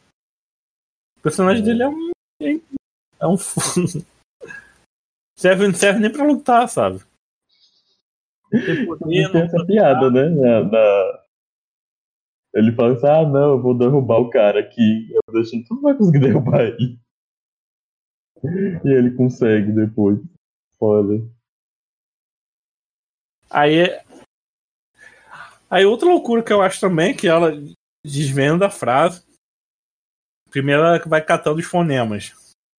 [1.17, 1.65] O personagem É.
[1.65, 2.11] dele é um.
[3.21, 3.37] É um.
[5.37, 6.99] serve, não serve nem pra lutar, sabe?
[8.51, 10.27] Tem poder, tem essa piada, né?
[10.29, 11.19] na-
[12.55, 15.07] Ele fala assim: ah, não, eu vou derrubar o cara aqui.
[15.13, 16.97] Eu deixo, tu não vai conseguir derrubar ele.
[18.85, 20.19] E ele consegue depois.
[20.73, 21.27] Spoiler.
[23.49, 23.99] Aí.
[25.69, 27.51] Aí outra loucura que eu acho também é que ela
[28.05, 29.23] desvenda a frase.
[30.49, 32.33] Primeiro ela vai catando os fonemas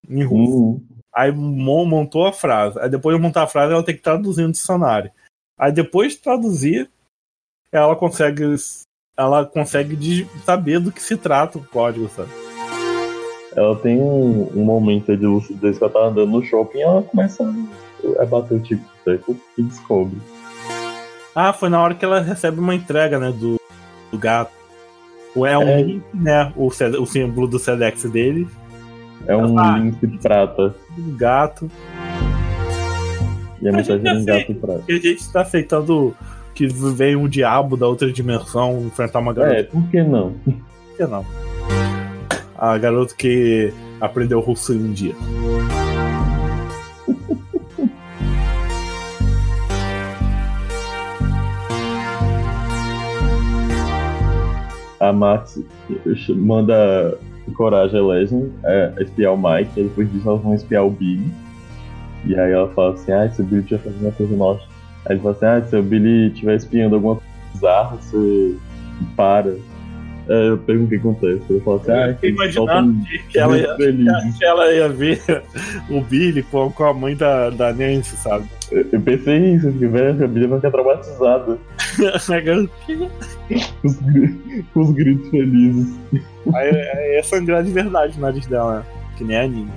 [0.09, 0.57] em russo.
[0.57, 0.87] Uhum.
[1.15, 2.79] Aí mon- montou a frase.
[2.81, 5.13] Aí depois de montar a frase, ela tem que traduzir no dicionário.
[5.59, 6.91] Aí depois de traduzir,
[7.71, 8.43] ela consegue.
[9.17, 12.31] Ela consegue saber do que se trata o código, sabe?
[13.57, 16.83] Ela tem um, um momento aí de lucidez que ela tá andando no shopping e
[16.83, 17.43] ela começa
[18.19, 20.19] a bater o tipo de teco e descobre.
[21.35, 23.57] Ah, foi na hora que ela recebe uma entrega, né, do,
[24.11, 24.53] do gato.
[25.35, 25.83] O- É um É.
[25.83, 26.53] link, né?
[26.57, 28.47] O, o símbolo do Sedex dele,
[29.27, 29.79] É um Ah.
[29.79, 30.75] lince de prata.
[30.97, 31.71] do gato.
[33.61, 34.83] E a A gente mensagem é um gato prata.
[34.89, 36.17] E a gente tá aceitando
[36.55, 39.57] que vem um diabo da outra dimensão enfrentar uma garota.
[39.57, 40.33] É, por que não?
[40.33, 40.55] Por
[40.97, 41.25] que não?
[42.61, 45.15] A garota que aprendeu russo em um dia.
[55.01, 55.59] A Max
[56.29, 57.19] manda
[57.55, 61.33] coragem a Legend é, espiar o Mike, e depois disso elas vão espiar o Billy.
[62.27, 64.63] E aí ela fala assim, ah, se o Billy estiver fazendo uma coisa nossa.
[65.07, 68.57] Aí ele fala assim, ah, se o Billy estiver espiando alguma coisa bizarra, você
[69.17, 69.57] para.
[70.29, 71.43] É, eu pergunto o que acontece.
[71.51, 73.77] Ele fala assim, ah, Eu soltam imaginando que, que ela ia,
[74.39, 75.21] que ela ia ver
[75.89, 78.49] o Billy com, com a mãe da, da Nancy, sabe?
[78.71, 81.59] Eu eu pensei isso, que velho, a Billy vai ficar traumatizada.
[82.15, 82.19] A
[83.83, 83.99] os,
[84.75, 85.99] os gritos felizes.
[86.55, 88.87] Aí, aí é sangrar de verdade o nariz dela, né?
[89.17, 89.73] Que nem anime.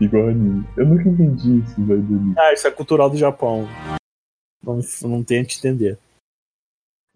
[0.00, 0.64] Igual a mim.
[0.76, 2.34] Eu nunca entendi isso, velho, anime.
[2.38, 3.68] Ah, isso é cultural do Japão.
[4.64, 5.98] Não, não tente entender.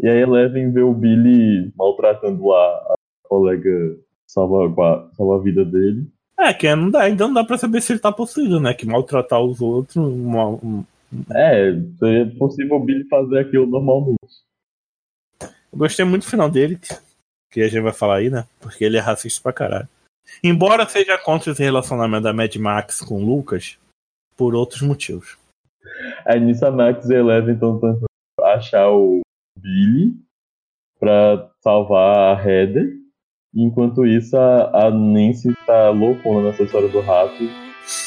[0.00, 3.96] E aí Eleven vê o Billy maltratando a, a colega
[4.28, 6.06] salva, salva a vida dele.
[6.38, 8.74] É, que não dá, ainda não dá pra saber se ele tá possuído, né?
[8.74, 9.96] Que maltratar os outros.
[9.96, 10.84] um-
[11.32, 14.18] É, seria possível o Billy fazer aquilo normalmente.
[15.42, 16.78] Eu gostei muito do final dele,
[17.52, 18.44] que a gente vai falar aí, né?
[18.60, 19.88] Porque ele é racista pra caralho.
[20.42, 23.78] Embora seja contra esse relacionamento da Mad Max com o Lucas,
[24.36, 25.36] por outros motivos.
[26.40, 28.06] Nisso a Max e a Eleven estão tentando
[28.40, 29.20] achar o
[29.56, 30.12] Billy
[30.98, 32.88] pra salvar a Heather.
[33.54, 37.34] Enquanto isso, a, a Nancy tá loucona nessa história do rato.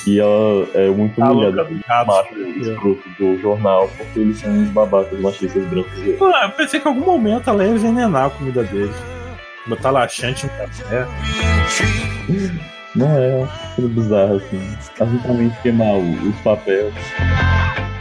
[0.08, 2.16] E ela é muito A humilhada louca dos ratos.
[2.16, 5.92] macho escroto do jornal, porque eles são uns babacas machistas brancos.
[6.34, 8.92] Ah, eu pensei que em algum momento ela ia envenenar a comida dele.
[9.68, 11.06] Botar laxante no café.
[12.96, 14.60] Não é uma coisa bizarra assim.
[14.98, 16.94] Basicamente queimar os papéis.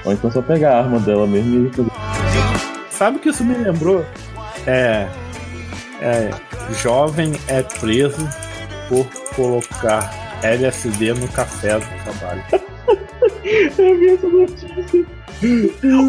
[0.04, 1.90] Ou então só pegar a arma dela mesmo e fazer.
[2.96, 4.04] Sabe o que isso me lembrou?
[4.66, 5.06] É.
[6.00, 6.30] É.
[6.82, 8.26] Jovem é preso
[8.88, 10.10] por colocar
[10.42, 12.42] LSD no café do trabalho.
[13.78, 15.04] Eu vi essa notícia.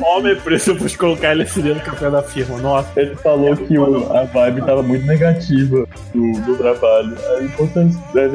[0.06, 2.58] Homem é preso por colocar LSD no café da firma.
[2.60, 2.90] Nossa.
[3.00, 7.16] Ele falou que o- a vibe tava muito negativa do, do trabalho.
[7.38, 7.48] Aí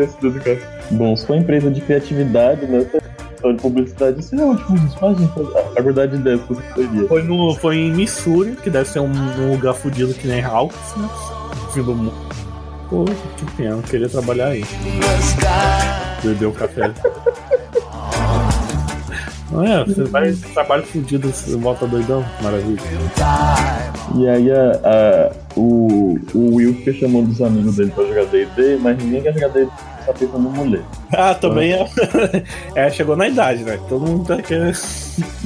[0.07, 0.59] ser do café.
[0.91, 2.87] Bom, se for empresa de criatividade, né?
[3.43, 4.77] De publicidade, isso é ótimo.
[4.87, 5.33] Isso faz gente
[5.77, 7.09] aguardar de 10 que você seria.
[7.09, 10.77] Foi, no, foi em Missouri, que deve ser um, um lugar fudido que nem Hawks,
[10.97, 11.09] né?
[11.73, 12.13] Fim do mundo.
[12.89, 14.65] Pô, que pena, eu queria trabalhar aí.
[16.23, 16.93] Beber um café.
[19.51, 19.85] Não é?
[19.85, 22.25] Você vai trabalho fudido, você volta doidão?
[22.41, 22.81] Maravilha.
[24.17, 28.79] E aí a, a- o, o Will fica chamando os amigos dele pra jogar D&D,
[28.81, 29.71] mas ninguém quer jogar D&D,
[30.07, 30.83] tá pensando em mulher.
[31.13, 31.87] Ah, também é.
[32.75, 33.79] é, chegou na idade, né?
[33.89, 34.77] Todo mundo tá querendo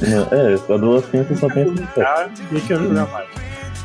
[0.01, 1.93] É, adolescência só pensa em sexo.
[1.95, 3.27] jogar, ninguém quer jogar mais.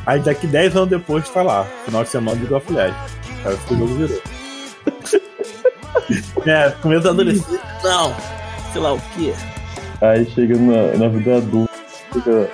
[0.06, 2.96] Aí daqui 10 anos depois tá lá, final de semana de Golf Legends.
[3.66, 4.22] Que o jogo virou.
[6.46, 7.60] É, começo da adolescência.
[7.84, 8.12] Não,
[8.72, 9.32] sei lá o quê.
[10.00, 11.72] Aí chega na, na vida adulta,
[12.12, 12.50] fica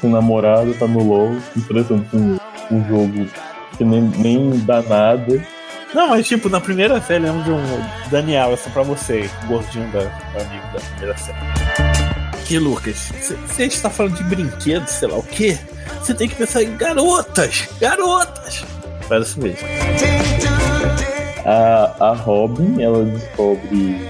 [0.00, 2.36] sem namorado, tá no LOL, interessando com
[2.72, 3.28] um jogo
[3.76, 5.44] que nem, nem dá nada.
[5.94, 10.00] Não, mas tipo, na primeira série, lembro de um Daniel, essa pra você, gordinho da,
[10.00, 11.38] do amigo da primeira série.
[12.46, 13.12] Que Lucas,
[13.46, 15.58] você está falando de brinquedos, sei lá o quê?
[16.00, 17.68] Você tem que pensar em garotas!
[17.80, 18.64] Garotas!
[19.08, 19.66] Parece mesmo.
[21.44, 24.00] A, a Robin, ela descobre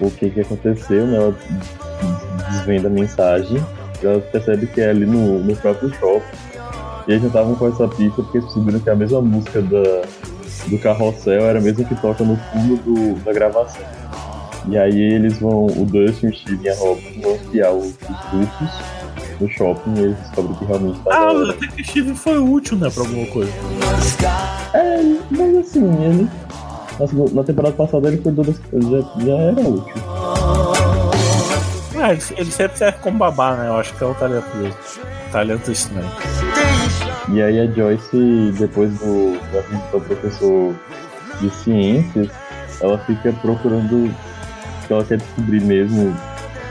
[0.00, 1.16] o que, que aconteceu, né?
[1.16, 1.34] Ela
[2.50, 3.64] desvenda a mensagem.
[4.02, 6.43] Ela percebe que é ali no, no próprio shopping.
[7.06, 10.02] E eles já estavam com essa pista porque eles perceberam que a mesma música da,
[10.68, 13.82] do carrossel era a mesma que toca no fundo do, da gravação.
[14.68, 18.48] E aí eles vão, o Dustin, o Steve e a Robin vão espiar os, os
[18.48, 19.04] russos
[19.40, 21.10] no shopping e eles descobrem que realmente tá.
[21.12, 23.52] Ah, até que o Steve foi útil, né, pra alguma coisa.
[24.72, 26.28] É, mas assim, ele.
[27.34, 29.94] Na, temporada passada ele foi do, já, já era útil.
[31.96, 33.68] Ah, ele, ele sempre serve como babá, né?
[33.68, 34.74] Eu acho que é um talento dele.
[35.32, 36.10] Talento estranho.
[37.28, 40.74] E aí a Joyce, depois do, da visita professor
[41.40, 42.28] de ciências,
[42.80, 44.14] ela fica procurando
[44.86, 46.14] que ela quer descobrir mesmo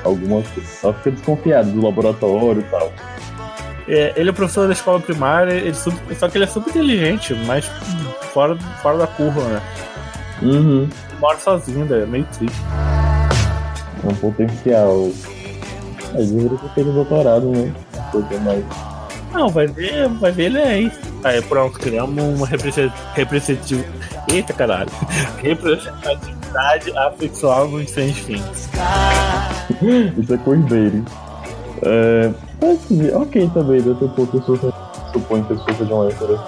[0.03, 0.83] algumas coisas.
[0.83, 2.93] Ela fica desconfiada do laboratório e tal.
[3.87, 7.33] É, ele é professor da escola primária, ele super, só que ele é super inteligente,
[7.45, 7.65] mas
[8.31, 9.61] fora, fora da curva, né?
[10.41, 10.89] Uhum.
[11.19, 12.03] Mora sozinho, né?
[12.03, 12.61] é meio triste.
[14.03, 15.09] É um potencial.
[16.15, 17.73] Aí deveria ter feito doutorado, né?
[18.11, 18.92] Coisa mais.
[19.33, 20.91] Não, vai ver, vai ver ele aí.
[21.23, 23.83] Aí pronto, criamos uma representativa.
[24.29, 24.89] Eita caralho!
[25.41, 28.69] Representatividade assexual no Strange Things.
[30.17, 31.03] Isso é coibeiro.
[31.81, 32.31] É.
[32.61, 34.73] Assim, ok também, daqui a pouco eu
[35.11, 36.39] suponho que as pessoas sejam héteras.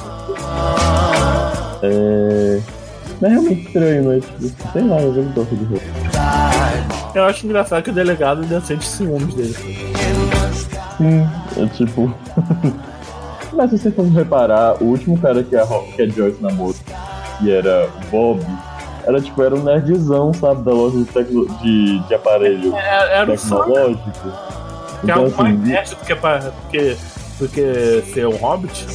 [1.84, 2.62] É.
[3.22, 4.20] Não é realmente estranho, né?
[4.20, 5.86] Tipo, sei lá, eu não gosto de roupa.
[7.14, 9.56] Eu acho engraçado que o delegado ainda sente ciúmes dele.
[10.98, 12.14] Sim, é tipo.
[13.54, 15.66] Mas se você for reparar, o último cara que a,
[15.96, 16.76] que a Joyce namorou,
[17.40, 18.42] que era o Bob,
[19.06, 23.32] era tipo, era um nerdzão, sabe, da loja de, tecno, de, de aparelho É, era
[23.32, 24.02] o tecnológico.
[24.12, 26.98] Que é Então, algo mais assim, nerd do que, pra- do que,
[27.40, 28.86] do que ser um hobbit.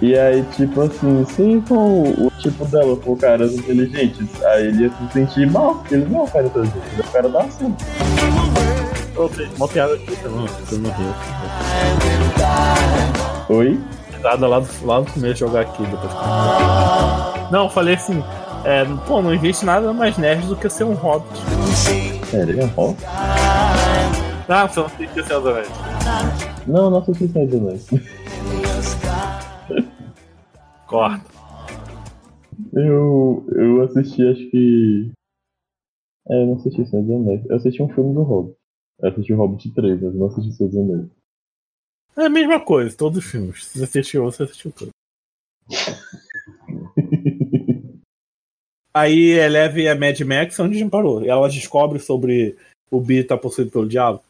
[0.00, 4.84] e aí, tipo assim, se for o, o tipo dela for caras inteligentes, aí ele
[4.84, 7.28] ia se sentir mal, porque ele não é o cara inteligente, ele é o cara
[7.28, 7.74] da ação.
[9.56, 11.14] Uma piada aqui, eu não, eu não rio.
[13.50, 13.80] Oi?
[14.22, 16.12] Nada lá do, lá do começo jogar aqui depois.
[17.50, 18.22] Não, eu falei assim,
[18.64, 21.40] é, pô, não existe nada mais nerd do que ser um hobbit.
[22.30, 22.96] Sério, ele é um rock?
[24.48, 25.70] Ah, você não tem que ser adorante.
[26.66, 27.88] Não, não assisti Senhor dos Anéis.
[30.86, 31.24] Corta.
[32.72, 35.12] Eu, eu assisti, acho que.
[36.28, 37.44] É, eu não assisti Senhor dos Anéis.
[37.48, 38.59] Eu assisti um filme do Hobbit.
[39.02, 41.08] Eu assisti o Hobbit 3, mas não assisti dos Anéis.
[42.16, 43.64] É a mesma coisa, todos os filmes.
[43.64, 44.90] Se você assistiu, você assistiu tudo.
[48.92, 51.22] Aí Eleve e a Mad Max, onde a gente parou?
[51.22, 52.56] E elas descobrem sobre
[52.90, 54.20] o Bi tá possuído pelo diabo.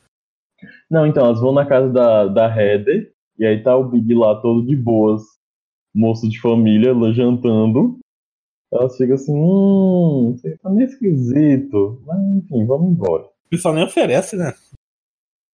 [0.91, 4.39] Não, então, elas vão na casa da, da Heather, e aí tá o Big lá
[4.41, 5.23] todo de boas,
[5.95, 7.99] moço de família, lá jantando.
[8.71, 12.03] Elas ficam assim, hum, você tá meio esquisito.
[12.07, 13.30] Mas enfim, vamos embora.
[13.51, 14.55] O pessoal nem oferece, né?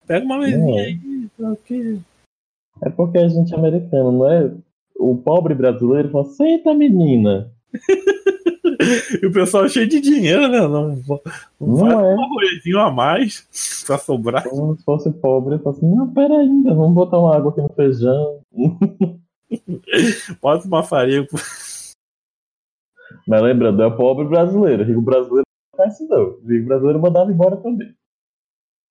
[0.07, 0.85] Pega uma mesinha É.
[0.85, 1.01] aí.
[2.83, 4.53] É porque a gente é americano, não é?
[4.99, 7.51] O pobre brasileiro fala, senta menina.
[9.23, 10.61] E o pessoal cheio de dinheiro, né?
[10.61, 11.21] Não, não,
[11.61, 12.15] Não é.
[12.15, 13.49] um arrozinho a mais
[13.87, 14.45] pra sobrar.
[14.49, 17.69] Como se fosse pobre, fala assim, não, pera ainda, vamos botar uma água aqui no
[17.71, 18.41] feijão.
[20.43, 21.27] Bota uma farinha.
[23.27, 24.85] Mas lembrando, é o pobre brasileiro.
[24.85, 25.46] Rico brasileiro
[25.85, 26.39] isso não.
[26.47, 27.95] Rico brasileiro mandava embora também.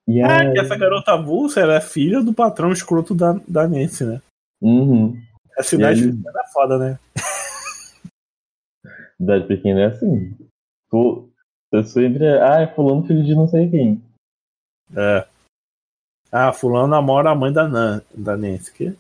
[0.08, 4.06] E Ah, aí, que essa garota avulsa era filha do patrão escroto da, da Nancy,
[4.06, 4.22] né?
[4.62, 5.20] uhum.
[5.58, 6.12] A cidade aí?
[6.12, 7.00] pequena é foda, né?
[9.18, 10.38] Cidade pequena é assim.
[10.92, 11.30] Tu,
[11.72, 14.04] você sempre é, ah, é fulano filho de não sei quem.
[14.96, 15.26] É.
[16.32, 18.74] Ah, fulano namora a mãe da, Nan, da Nancy.
[18.74, 18.98] Que?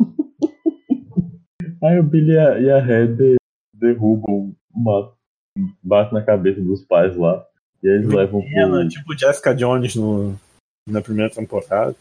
[1.82, 3.36] Aí o Billy e a, Heather
[3.74, 5.14] derrubam, matam,
[5.82, 7.46] batem na cabeça dos pais lá.
[7.82, 10.38] E eles levam pro, tipo Jessica Jones no,
[10.88, 11.96] na primeira temporada.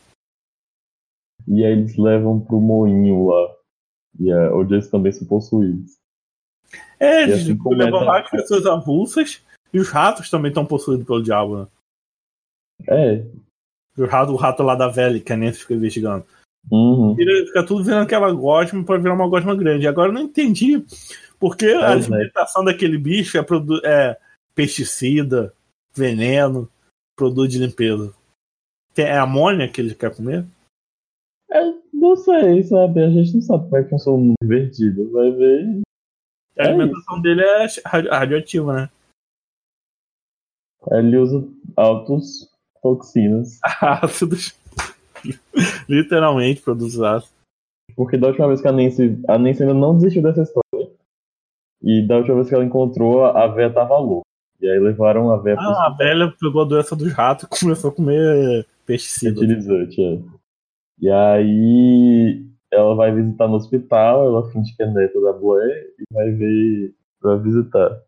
[1.47, 3.55] e aí eles levam pro moinho lá.
[4.19, 5.97] E a, onde eles também são possuídos.
[6.99, 9.41] É, E eles assim tipo, levam várias pessoas avulsas
[9.73, 11.67] e os ratos também estão possuídos pelo diabo, né?
[12.87, 13.25] É.
[13.97, 16.25] O rato, o rato lá da velha que a Nancy fica investigando.
[16.71, 17.15] Uhum.
[17.17, 19.87] Ele fica tudo virando aquela gosma para virar uma gosma grande.
[19.87, 20.83] Agora eu não entendi
[21.39, 21.85] porque a É, né?
[21.87, 23.41] alimentação daquele bicho é,
[23.85, 24.19] é
[24.53, 25.53] pesticida,
[25.95, 26.69] veneno,
[27.15, 28.13] produto de limpeza.
[28.97, 30.45] É amônia que ele quer comer?
[31.49, 31.61] É,
[31.93, 33.01] não sei, sabe?
[33.03, 35.09] A gente não sabe como é que funciona o mundo invertido.
[35.11, 35.81] Vai ver.
[36.57, 38.89] A É alimentação dele é radio- radioativa, né?
[40.91, 42.49] Ele usa altos
[42.81, 43.59] toxinas.
[43.81, 44.57] Ácidos.
[45.87, 47.33] Literalmente produz ácido.
[47.95, 49.17] Porque da última vez que a Nancy.
[49.27, 50.68] A Nancy ainda não desistiu dessa história.
[51.81, 54.27] E da última vez que ela encontrou, a véia tava louca.
[54.61, 57.47] E aí levaram a véia pro Ah, a velha pegou a doença dos ratos e
[57.59, 59.39] começou a comer pesticida.
[59.39, 60.19] fertilizante, é.
[61.01, 66.13] E aí ela vai visitar no hospital, ela finge que é neta da Blair e
[66.13, 68.01] vai ver vai visitar.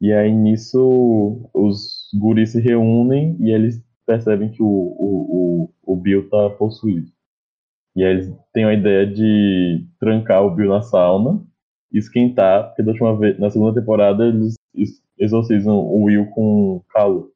[0.00, 5.96] E aí nisso os guris se reúnem e eles percebem que o, o, o, o
[5.96, 7.10] Bill tá possuído.
[7.94, 11.42] E aí eles têm a ideia de trancar o Bill na sauna
[11.92, 17.30] esquentar, porque da última vez, na segunda temporada eles ex- exorcizam o Will com calor.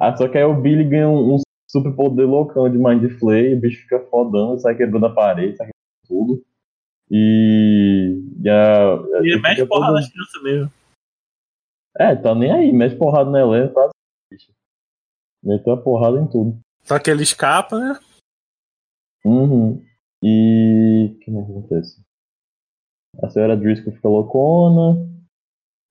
[0.00, 1.38] Ah, só que aí o Billy ganha um, um
[1.70, 5.68] super poder loucão de Mind Flay, o bicho fica fodão, sai quebrando a parede, sai
[5.68, 6.44] quebrando tudo.
[7.10, 8.22] E.
[8.42, 10.72] e a, E ele mete porrada todo- nas crianças mesmo.
[11.98, 13.90] É, tá nem aí, mete porrada na Helena, quase.
[14.30, 14.52] bicho.
[15.42, 16.58] Meteu a porrada em tudo.
[16.82, 17.98] Só que ele escapa, né?
[19.24, 19.82] Uhum.
[20.22, 21.12] E.
[21.14, 22.00] O que mais acontece?
[23.22, 25.08] A senhora Driscoll fica loucona.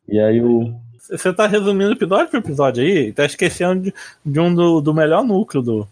[0.07, 0.79] E aí o.
[0.99, 3.13] Você tá resumindo episódio por episódio aí?
[3.13, 3.93] Tá esquecendo de,
[4.25, 5.87] de um do, do melhor núcleo do.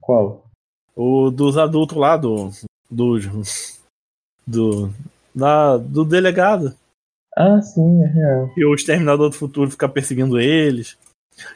[0.00, 0.44] Qual?
[0.94, 2.50] O dos adultos lá, do.
[2.90, 3.18] Do.
[4.46, 4.90] Do.
[5.34, 6.74] Da, do delegado.
[7.36, 8.50] Ah, sim, é real.
[8.56, 10.96] E o Exterminador do Futuro fica perseguindo eles.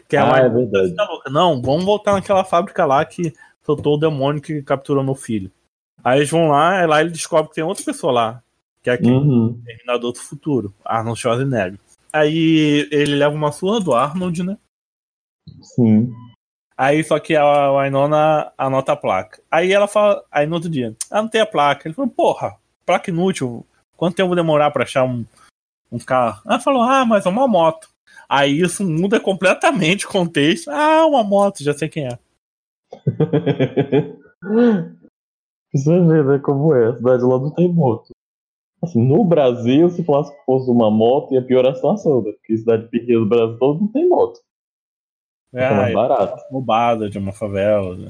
[0.09, 0.94] Que é ah, uma é verdade.
[0.94, 1.07] Tá.
[1.30, 3.32] Não, vamos voltar naquela fábrica lá que
[3.62, 5.51] soltou o demônio que capturou meu filho.
[6.03, 8.42] Aí eles vão lá, e lá ele descobre que tem outra pessoa lá,
[8.89, 9.61] que é aquele Uhum.
[9.64, 11.78] Terminador do Futuro, Arnold Schwarzenegger.
[12.12, 14.57] Aí ele leva uma surra do Arnold, né?
[15.62, 16.12] Sim.
[16.76, 19.43] Aí só que a Winona anota a placa.
[19.51, 21.86] Aí ela fala, aí no outro dia, ah, não tem a placa.
[21.86, 23.66] Ele falou, porra, placa inútil,
[23.97, 25.24] quanto tempo vou demorar pra achar um,
[25.91, 26.41] um carro?
[26.47, 27.89] Ela falou, ah, mas é uma moto.
[28.28, 30.70] Aí isso muda completamente o contexto.
[30.70, 32.18] Ah, uma moto, já sei quem é.
[35.74, 36.89] Você vê, né, como é.
[36.89, 38.12] A cidade lá não tem moto.
[38.83, 42.33] Assim, no Brasil, se falasse que fosse uma moto, ia piorar a situação, né?
[42.33, 44.41] Porque cidade pequena do Brasil todo não tem moto.
[45.55, 46.43] É, Ah, mais barato.
[46.51, 47.97] roubada de uma favela.
[47.97, 48.09] né?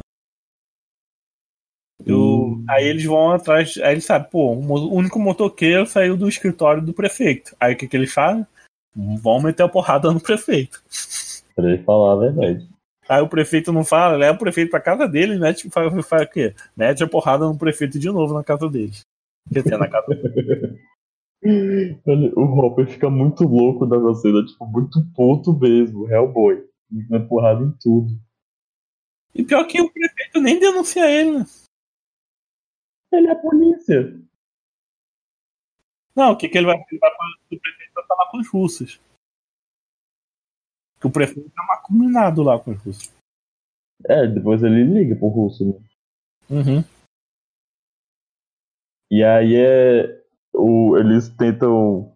[2.09, 6.81] O- Aí eles vão atrás, aí eles sabem, pô, o único motoqueiro saiu do escritório
[6.83, 7.57] do prefeito.
[7.59, 8.47] Aí o que, que eles fazem?
[8.95, 10.83] Vão meter a porrada no prefeito.
[11.57, 12.69] Pra ele falar a verdade.
[13.09, 16.23] Aí o prefeito não fala, leva o prefeito pra casa dele e mete, faz, faz
[16.23, 16.55] o quê?
[16.77, 19.01] Mete a porrada no prefeito de novo na casa deles.
[19.51, 20.07] Dizer, na casa
[22.07, 26.68] Olha, O Hopper fica muito louco nessa cena, tipo, muito puto mesmo, Hellboy.
[26.88, 28.18] Fica empurrado em tudo.
[29.34, 31.44] E pior que o prefeito nem denuncia ele, né?
[33.12, 34.20] Ele é a polícia.
[36.14, 36.88] Não, o que, que ele vai fazer?
[36.92, 39.01] Ele vai falar o prefeito vai falar com os russos.
[41.01, 43.12] Que o prefeito tá macuminado lá com os russos.
[44.05, 45.74] É, depois ele liga pro russo, né?
[46.51, 46.97] Uhum.
[49.11, 50.18] E aí é.
[50.54, 52.12] O, eles tentam.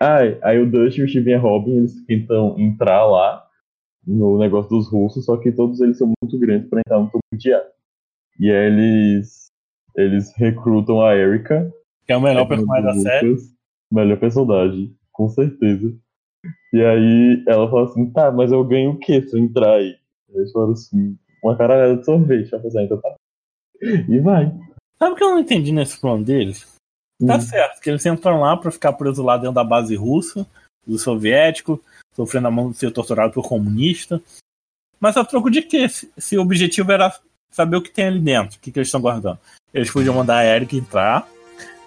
[0.00, 3.46] Ai, aí o Dust e o Steven Robin eles tentam entrar lá
[4.06, 7.22] no negócio dos russos, só que todos eles são muito grandes pra entrar no tubo
[7.32, 7.64] de ar.
[8.38, 9.46] E aí eles.
[9.96, 11.72] Eles recrutam a Erika.
[12.06, 13.36] Que é o melhor é personagem da série.
[13.90, 15.96] Melhor personagem, com certeza.
[16.72, 19.96] E aí ela fala assim, tá, mas eu ganho o que se eu entrar aí?
[20.28, 22.52] Eles falaram assim, uma caralhada de sorvete.
[22.52, 23.14] Ela falou assim, ah, então tá.
[23.82, 24.52] E vai.
[24.98, 26.66] Sabe o que eu não entendi nesse plano deles?
[27.26, 27.40] Tá Hum.
[27.40, 30.46] certo, que eles entram lá pra ficar presos lá dentro da base russa,
[30.86, 31.82] do soviético,
[32.14, 34.20] sofrendo a mão de ser torturado por comunista.
[35.00, 35.88] Mas a troco de quê?
[35.88, 37.14] Se, se o objetivo era
[37.50, 39.38] saber o que tem ali dentro, o que, que eles estão guardando.
[39.72, 41.26] Eles podiam mandar a Eric entrar,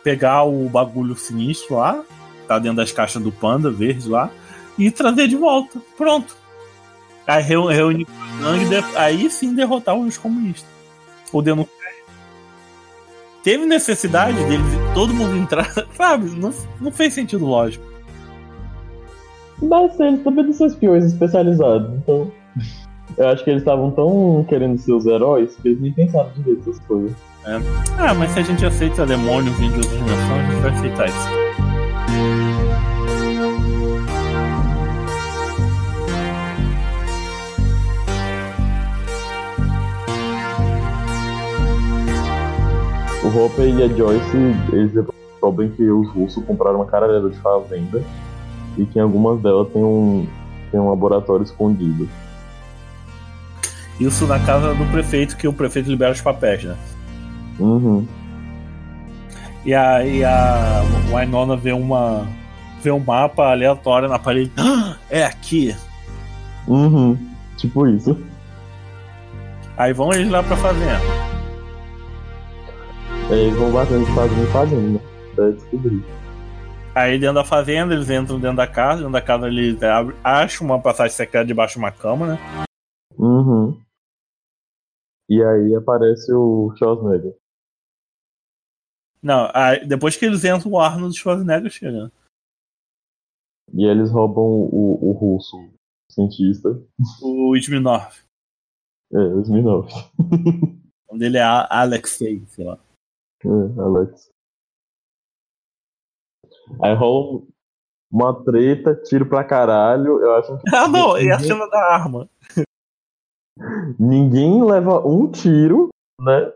[0.03, 2.03] pegar o bagulho sinistro lá,
[2.47, 4.31] tá dentro das caixas do panda verde lá,
[4.77, 5.79] e trazer de volta.
[5.97, 6.35] Pronto.
[7.27, 10.67] Aí reu- reunir com o gangue, aí sim derrotar os comunistas.
[11.31, 11.67] Podendo
[13.43, 16.29] teve necessidade deles todo mundo entrar, sabe?
[16.31, 17.85] Não, não fez sentido lógico.
[19.61, 22.31] Mas eles também não são espiões especializados, então.
[23.17, 26.61] Eu acho que eles estavam tão querendo ser os heróis que eles nem pensaram direito
[26.61, 27.11] essas coisas.
[27.97, 31.68] Ah, mas se a gente aceita demônio vindo de dimensões, a gente vai aceitar isso.
[43.29, 44.37] O Hopper e a Joyce,
[44.73, 48.03] eles descobrem que os russos compraram uma caralhada de fazenda
[48.75, 50.27] e que em algumas delas tem um,
[50.71, 52.09] tem um laboratório escondido.
[53.99, 56.75] Isso na casa do prefeito, que o prefeito libera os papéis, né?
[57.59, 58.07] Uhum.
[59.63, 60.81] E a, e a
[61.13, 62.25] Winona vê uma.
[62.81, 64.51] vê um mapa aleatório na parede.
[64.57, 65.75] Ah, é aqui!
[66.67, 67.15] Uhum.
[67.57, 68.17] Tipo isso.
[69.77, 71.28] Aí vão eles lá pra fazenda.
[73.31, 74.99] Eles vão batendo fazenda em fazenda?
[75.33, 76.01] Até descobrir.
[76.95, 80.65] Aí dentro da fazenda, eles entram dentro da casa, dentro da casa eles abrem- acham
[80.65, 82.37] uma passagem secreta debaixo de uma cama, né?
[83.17, 83.79] Uhum.
[85.29, 87.35] E aí aparece o Schwarzenegger.
[89.21, 92.05] Não, aí, depois que eles entram, o Arnold Schwarzenegger chega.
[92.05, 92.11] né?
[93.73, 95.71] E eles roubam o, o russo, o
[96.11, 96.69] cientista.
[97.21, 98.11] O Smirnov.
[99.13, 99.87] É, o Smirnov.
[100.17, 102.79] O nome dele é Alexei, sei lá.
[103.45, 104.29] É, Alex.
[106.81, 107.41] Aí rola
[108.11, 110.19] uma treta, tiro pra caralho.
[110.19, 112.29] Eu acho que Ah, não, e a cena da arma.
[113.99, 116.51] ninguém leva um tiro, né?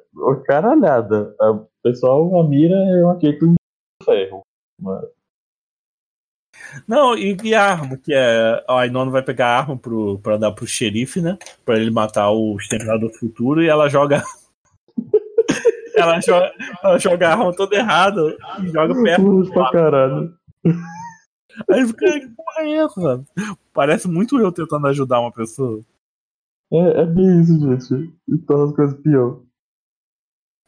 [0.45, 1.35] Caralhada.
[1.39, 3.55] O pessoal, a mira é um jeito de
[4.03, 4.41] ferro.
[4.81, 5.05] Mas...
[6.87, 8.63] Não, e, e a arma, que é.
[8.67, 11.37] A Inona vai pegar a arma pro, pra dar pro xerife, né?
[11.65, 14.23] Pra ele matar o Exterminador do Futuro e ela joga.
[15.95, 20.37] Ela, joga ela joga toda errada e joga perto do pra caralho.
[21.69, 23.01] Aí fica, que porra é essa?
[23.01, 23.25] sabe?
[23.73, 25.81] Parece muito eu tentando ajudar uma pessoa.
[26.71, 28.13] É, é bem isso, gente.
[28.27, 29.41] E torna as coisas pior.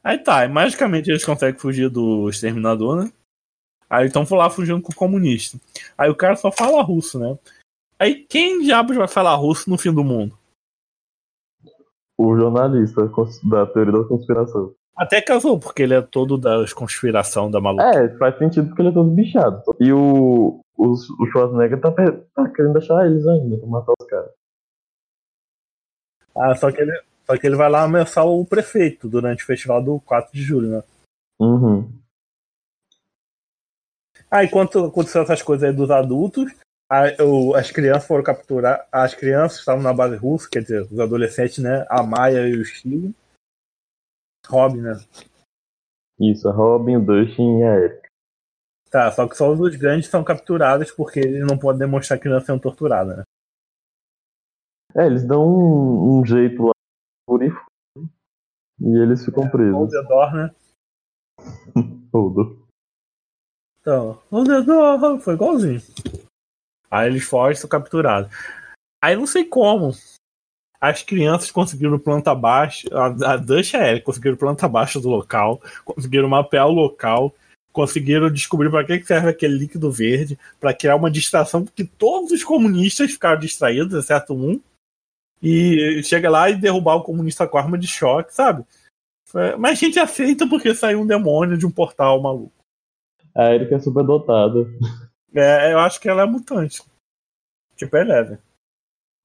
[0.03, 3.11] Aí tá, e magicamente eles conseguem fugir do exterminador, né?
[3.89, 5.59] Aí estão lá fugindo com o comunista.
[5.97, 7.37] Aí o cara só fala russo, né?
[7.97, 10.37] Aí quem diabos vai falar russo no fim do mundo?
[12.17, 13.09] O jornalista
[13.43, 14.75] da teoria da conspiração.
[14.95, 17.83] Até casou, porque ele é todo da conspiração da maluca.
[17.83, 19.61] É, faz sentido porque ele é todo bichado.
[19.79, 24.29] E o, o, o Schwarzenegger tá, tá querendo achar eles ainda pra matar os caras.
[26.37, 26.91] Ah, só que, ele,
[27.25, 30.69] só que ele vai lá ameaçar o prefeito durante o festival do 4 de julho,
[30.69, 30.83] né?
[31.39, 31.89] Uhum.
[34.31, 36.51] Ah, enquanto aconteceu essas coisas aí dos adultos,
[36.89, 37.05] a-
[37.57, 38.85] as crianças foram capturar.
[38.91, 41.85] As crianças estavam na base russa, quer dizer, os adolescentes, né?
[41.89, 43.13] A Maia e o Steve.
[44.49, 44.93] Robin, né?
[46.19, 48.09] Isso, a Robin, o Dustin e a Erika.
[48.89, 52.39] Tá, só que só os grandes são capturados porque eles não podem demonstrar que não
[52.39, 53.23] sendo torturados, né?
[54.95, 56.71] É, eles dão um, um jeito lá
[57.27, 57.49] por aí
[58.79, 59.73] e eles ficam presos.
[59.73, 60.55] Voldemort, né?
[62.11, 62.65] Todo.
[63.81, 65.81] Então, Voldemort foi igualzinho.
[66.89, 68.31] Aí eles fogem e são capturados.
[69.03, 69.91] Aí não sei como.
[70.89, 72.87] As crianças conseguiram planta baixa.
[72.91, 75.61] A, a Dutch e a Ellie conseguiram planta baixa do local.
[75.83, 77.33] Conseguiram mapear o local.
[77.71, 80.37] Conseguiram descobrir para que serve aquele líquido verde.
[80.59, 84.61] para criar uma distração, porque todos os comunistas ficaram distraídos, exceto um.
[85.41, 88.63] E chega lá e derrubar o comunista com arma de choque, sabe?
[89.27, 92.53] Foi- Mas a gente aceita porque saiu um demônio de um portal maluco.
[93.35, 94.65] A Erika é super dotada.
[95.33, 96.81] É, eu acho que ela é mutante.
[97.75, 98.37] Tipo, é leve.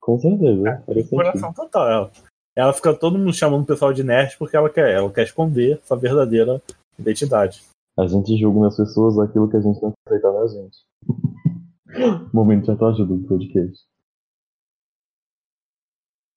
[0.01, 0.83] Com certeza.
[1.09, 1.87] Coração total.
[1.89, 2.11] Ela.
[2.55, 5.79] ela fica todo mundo chamando o pessoal de nerd porque ela quer, ela quer esconder
[5.83, 6.61] sua verdadeira
[6.99, 7.63] identidade.
[7.97, 10.77] A gente julga nas pessoas aquilo que a gente não quer aceitar na gente.
[12.33, 13.83] Momento de autoajuda do podcast.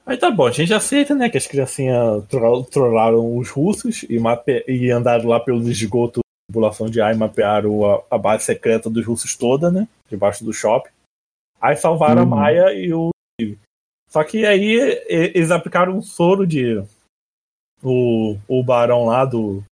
[0.07, 4.19] Aí tá bom, a gente aceita, né, que as criancinhas tro trollaram os russos e,
[4.69, 8.91] e andaram lá pelos esgotos da população de ar e mapearam a, a base secreta
[8.91, 10.91] dos russos toda, né, debaixo do shopping.
[11.59, 12.33] Aí salvaram Uhum.
[12.35, 13.14] a Maia e o.
[14.11, 14.75] Só que aí
[15.09, 16.83] eles aplicaram um soro de.
[17.83, 19.63] O, o barão lá do,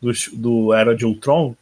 [0.00, 1.54] do, do Era de Ultron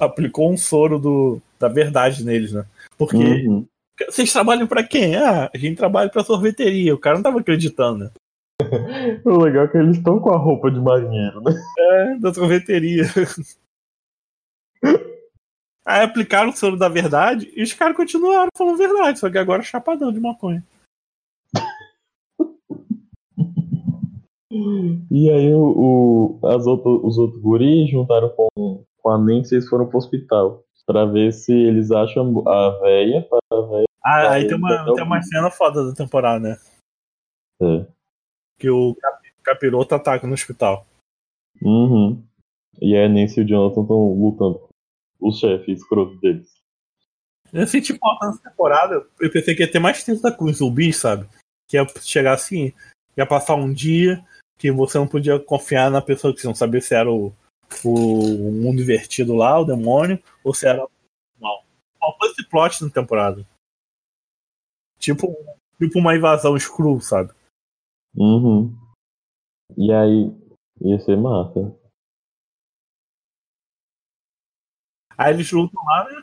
[0.00, 2.64] aplicou um soro do, da verdade neles, né?
[2.96, 3.16] Porque
[3.46, 3.66] Uhum.
[4.08, 5.16] vocês trabalham pra quem?
[5.16, 6.94] Ah, a gente trabalha pra sorveteria.
[6.94, 8.10] O cara não tava acreditando, né?
[9.24, 11.52] O legal é que eles estão com a roupa de marinheiro, né?
[11.78, 13.04] É, da sorveteria.
[15.84, 19.62] Aí aplicaram o soro da verdade e os caras continuaram falando verdade, só que agora
[19.62, 20.64] chapadão de maconha.
[24.50, 29.58] E aí o, o- as outro, os outros guris juntaram com, com a Nancy e
[29.58, 30.62] eles foram pro hospital.
[30.86, 33.86] Pra ver se eles acham a véia pra véia.
[34.04, 36.56] Ah, aí tem uma, tem uma cena foda da temporada, né?
[37.60, 37.86] É.
[38.56, 40.86] Que o cap- capiroto ataca no hospital.
[41.60, 42.22] Uhum.
[42.80, 44.60] E a Nancy e o Jonathan estão lutando
[45.18, 46.54] com o chefe escroto deles.
[47.52, 49.04] Eu senti falta nessa temporada.
[49.20, 51.26] Eu pensei que ia ter mais treta com os zumbis, sabe?
[51.68, 52.72] Que ia chegar assim,
[53.16, 54.24] ia passar um dia
[54.58, 57.32] que você não podia confiar na pessoa que você não sabia se era o,
[57.84, 60.86] o mundo invertido lá, o demônio, ou se era
[61.38, 61.64] mal.
[61.98, 63.46] faltou esse plot na temporada.
[64.98, 65.36] Tipo,
[65.78, 67.32] tipo uma invasão Skrull, sabe?
[68.14, 68.74] Uhum.
[69.76, 70.32] E aí,
[70.80, 71.76] ia ser massa.
[75.18, 76.22] Aí eles lutam lá, né?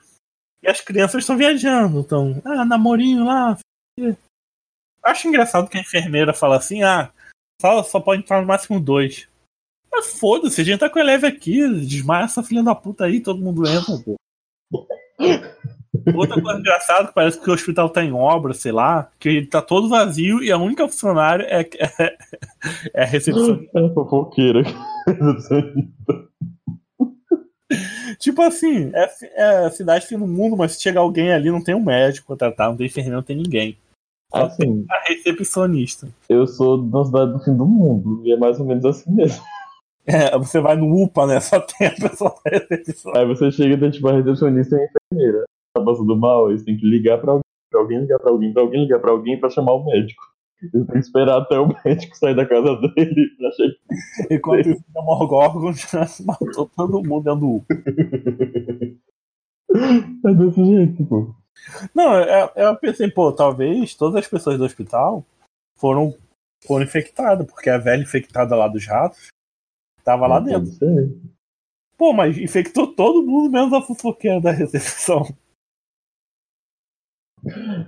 [0.61, 3.57] E as crianças estão viajando, estão, ah, namorinho lá.
[5.03, 7.11] Acho engraçado que a enfermeira fala assim, ah,
[7.63, 9.25] só, só pode entrar no máximo dois.
[9.89, 13.41] Mas foda-se, a gente tá com Eleve aqui, desmaia essa filha da puta aí, todo
[13.41, 14.17] mundo entra, pô.
[16.13, 19.45] Outra coisa engraçada que parece que o hospital tá em obra, sei lá, que ele
[19.45, 22.17] tá todo vazio e a única funcionária é, é,
[22.93, 23.63] é a recepcionista.
[23.79, 24.63] É fofoqueira.
[28.19, 31.63] tipo assim, é, é a cidade fim do mundo, mas se chega alguém ali, não
[31.63, 33.77] tem um médico pra tratar, não tem enfermeiro, não tem ninguém.
[34.33, 36.07] Assim, A recepcionista.
[36.27, 39.43] eu sou da cidade do fim do mundo, e é mais ou menos assim mesmo.
[40.05, 41.39] É, você vai no UPA, né?
[41.39, 43.13] Só tem a pessoa da recepção.
[43.15, 45.45] Aí você chega e tem tipo a recepcionista e a enfermeira.
[45.73, 48.61] Tá passando mal, eles têm que ligar pra alguém, pra alguém ligar pra alguém, pra
[48.63, 50.21] alguém ligar pra alguém pra chamar o médico.
[50.61, 53.75] Eles têm que esperar até o médico sair da casa dele pra chegar.
[54.29, 57.75] Enquanto isso, o Demogorgon já matou todo mundo dentro do UPA.
[60.25, 61.33] É desse jeito, pô.
[61.93, 65.25] Não, eu, eu pensei, pô, talvez todas as pessoas do hospital
[65.77, 66.15] foram,
[66.65, 69.27] foram infectadas, porque a velha infectada lá dos ratos
[70.03, 70.61] tava lá Não dentro.
[70.65, 71.17] pode ser.
[71.97, 75.23] Pô, mas infectou todo mundo, menos a fofoqueira da recepção.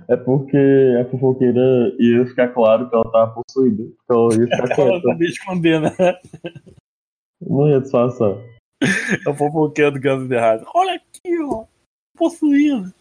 [0.08, 0.56] É porque
[1.00, 1.60] a fofoqueira
[1.98, 3.82] ia ficar claro que ela tava possuída.
[4.04, 5.08] Então ela ia ficar Ela quieta.
[5.08, 5.90] sabia esconder, né?
[7.40, 8.36] Não ia disfarçar.
[9.26, 10.66] A fofoqueira do Guns N' Roses.
[10.74, 11.64] Olha aqui, ó.
[12.16, 12.92] Possuído.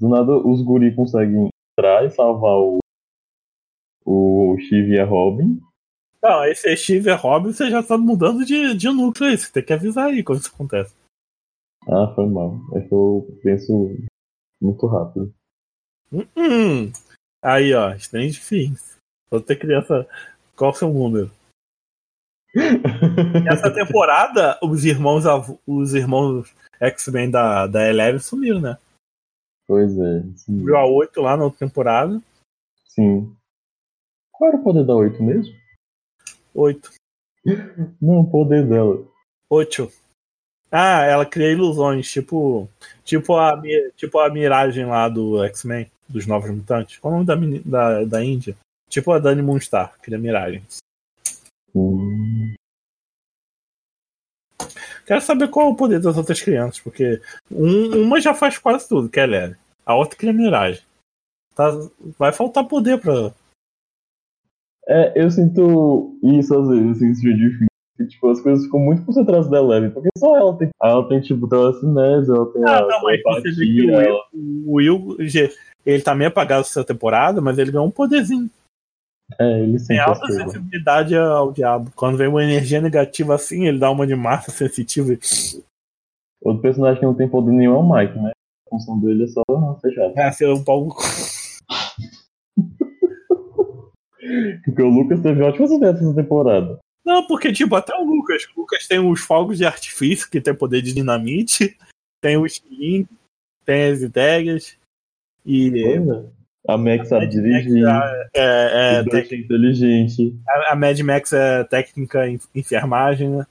[0.00, 1.48] Do nada os guri conseguem
[1.78, 2.78] entrar e salvar o,
[4.04, 5.60] o Steve e a Robin.
[6.22, 9.36] Não, esse é Steve e Robin, você já tá mudando de, de núcleo aí.
[9.36, 10.94] Você tem que avisar aí quando isso acontece.
[11.88, 12.60] Ah, foi mal.
[12.74, 13.90] É que eu penso
[14.60, 15.34] muito rápido.
[16.12, 16.92] Hum, hum.
[17.42, 18.96] Aí, ó, Strange Things.
[19.30, 20.06] Outra criança.
[20.56, 21.30] Qual o seu número?
[23.50, 25.24] Essa temporada, os irmãos,
[25.66, 28.78] os irmãos X-Men da, da Eleven sumiram, né?
[29.66, 30.22] pois é.
[30.36, 30.64] Sim.
[30.64, 32.20] Viu a 8 lá na outra temporada.
[32.84, 33.34] sim.
[34.30, 35.54] Qual era o poder da 8 mesmo?
[36.54, 36.92] 8.
[38.00, 39.02] Não, o poder dela.
[39.48, 39.90] 8.
[40.70, 42.68] Ah, ela cria ilusões, tipo.
[43.04, 43.60] Tipo a,
[43.96, 46.98] tipo a miragem lá do X-Men, dos Novos Mutantes.
[46.98, 48.56] Qual é o nome da, da, da Índia?
[48.92, 50.76] Tipo a Dani Moonstar, cria miragens.
[51.74, 52.54] Hum,
[55.06, 57.20] Quero saber qual é o poder das outras crianças, porque
[57.50, 59.56] um- uma já faz quase tudo, que é leve.
[59.84, 60.82] A outra cria miragem.
[61.54, 61.70] Tá,
[62.18, 63.32] vai faltar poder pra.
[64.86, 67.66] É, eu sinto isso às vezes, assim, isso é difícil.
[67.98, 70.68] que, Tipo, as coisas ficam muito concentradas da Eleven, porque só ela tem.
[70.82, 74.00] Ela tem, tipo, telecinese, ela tem Ah, a não, mas você vê que o Will,
[74.00, 75.16] ela- o Will,
[75.84, 78.50] ele tá meio apagado essa temporada, mas ele ganhou um poderzinho.
[79.38, 81.90] É, ele Tem alta sensibilidade ao diabo.
[81.94, 85.16] Quando vem uma energia negativa assim, ele dá uma de massa sensitiva.
[86.40, 88.32] Outro personagem que não tem poder nenhum é o Mike, né?
[88.66, 89.42] A função dele é só
[89.80, 90.12] fechar.
[90.16, 90.88] É, ser um pau.
[94.64, 96.78] Porque o Lucas teve ótimas ideias essa temporada.
[97.04, 98.44] Não, porque, tipo, até o Lucas.
[98.56, 101.76] O Lucas tem os fogos de artifício, que tem poder de dinamite.
[102.20, 103.08] Tem o estilingue,
[103.64, 104.78] tem as ideias.
[105.44, 105.70] E.
[105.70, 106.41] Pois é.
[106.68, 107.84] A Max sabe Max dirigir,
[108.34, 110.40] é, é, o tec- é inteligente.
[110.48, 113.46] a, a Mad Max é técnica em enfermagem, né?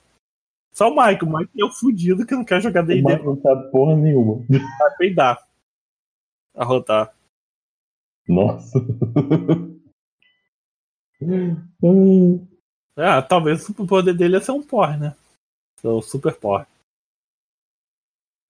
[0.71, 1.25] Só o Mike.
[1.25, 3.01] O Mike é o fudido que não quer jogar O D&D.
[3.01, 4.41] Mike não sabe porra nenhuma.
[4.79, 5.45] Vai peidar.
[6.55, 7.13] Arrotar.
[8.27, 8.79] Nossa.
[12.97, 15.15] Ah, talvez o superpoder dele é ser um porre, né?
[15.79, 16.65] Ser o super porre.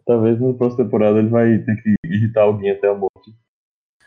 [0.06, 3.34] Talvez na próxima temporada ele vai ter que irritar alguém até a morte.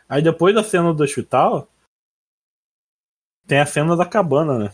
[0.07, 1.67] Aí depois da cena do hospital,
[3.47, 4.69] tem a cena da cabana, né?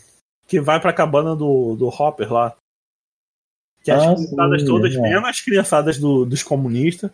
[0.48, 2.58] Que vai pra cabana do, do Hopper lá.
[3.84, 5.00] Que as Ah, criançadas sim, todas, é.
[5.02, 7.12] menos as criançadas do- dos comunistas.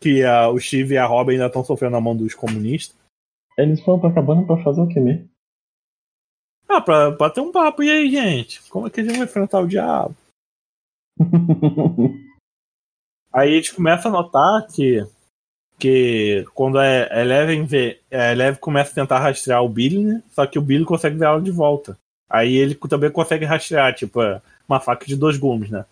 [0.00, 2.96] Que a, o Steve e a Robin ainda estão sofrendo a mão dos comunistas.
[3.56, 5.28] Eles foram pra cabana pra fazer o que mesmo?
[6.68, 7.82] Ah, pra, pra ter um papo.
[7.82, 8.62] E aí, gente?
[8.68, 10.16] Como é que a gente vai enfrentar o diabo?
[13.32, 15.00] Aí a gente começa a notar que,
[15.82, 20.22] que quando a Eleven vê, a Eleven começa a tentar rastrear o Billy, né?
[20.30, 21.98] Só que o Billy consegue ver ela de volta.
[22.30, 24.20] Aí ele também consegue rastrear, tipo,
[24.68, 25.84] uma faca de dois gumes, né?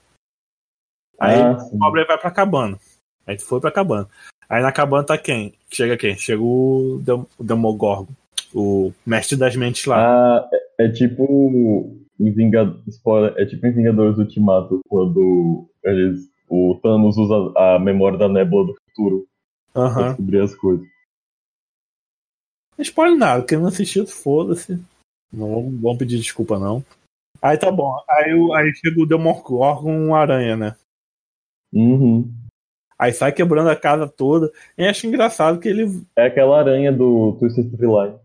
[1.19, 2.79] Aí Ah, o pobre vai pra cabana.
[3.27, 4.09] Aí foi pra cabana.
[4.49, 5.55] Aí na cabana tá quem?
[5.69, 6.17] Chega quem?
[6.17, 8.13] Chega o, Dem o Demogorgon.
[8.55, 9.99] O mestre das mentes lá.
[9.99, 13.01] Ah, É tipo em Vingadores,
[13.37, 18.77] é tipo em Vingadores Ultimato, quando eles, o Thanos usa a memória da nébula do
[18.85, 19.27] futuro
[19.73, 20.09] pra Aham.
[20.09, 20.87] descobrir as coisas.
[22.77, 24.83] Não spoiler nada, quem não assistiu, foda-se.
[25.33, 26.85] Não vamos pedir desculpa, não.
[27.41, 27.95] Aí tá bom.
[28.09, 30.77] Aí, aí chega o Demogorgon aranha, né?
[31.73, 32.33] Uhum.
[32.99, 34.53] Aí sai quebrando a casa toda.
[34.77, 36.05] E acho engraçado que ele.
[36.17, 38.19] É aquela aranha do Twisted Line.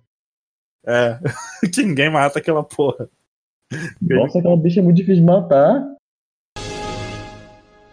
[0.86, 1.20] É.
[1.74, 3.10] que ninguém mata aquela porra.
[4.02, 5.96] Nossa, aquela bicha é muito difícil de matar.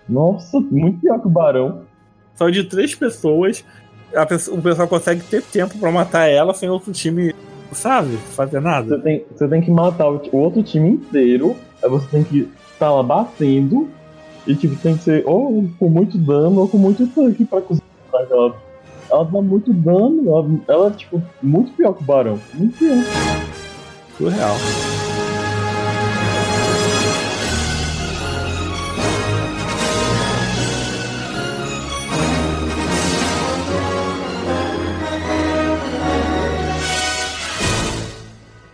[0.08, 1.86] Nossa, muito pior que o Barão.
[2.42, 3.64] Só de três pessoas,
[4.12, 7.32] a pessoa, o pessoal consegue ter tempo pra matar ela sem outro time,
[7.70, 8.16] sabe?
[8.16, 8.96] Fazer nada.
[8.96, 11.54] Você tem, você tem que matar o, o outro time inteiro.
[11.80, 13.88] Aí você tem que estar lá batendo.
[14.44, 17.86] E tipo, tem que ser ou com muito dano ou com muito tanque pra conseguir
[18.12, 18.56] matar aquela.
[19.08, 22.40] Ela dá muito dano, ela, ela é tipo muito pior que o Barão.
[22.54, 22.96] Muito pior.
[24.18, 24.56] Surreal.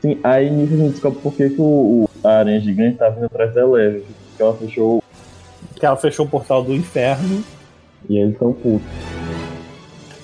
[0.00, 3.08] Sim, aí nisso a gente descobre por que, que o, o- a aranha gigante tá
[3.10, 4.02] vindo atrás da Eleven.
[4.30, 5.02] Porque ela fechou
[5.76, 7.42] Que ela fechou o portal do inferno,
[8.08, 8.86] e eles estão putos.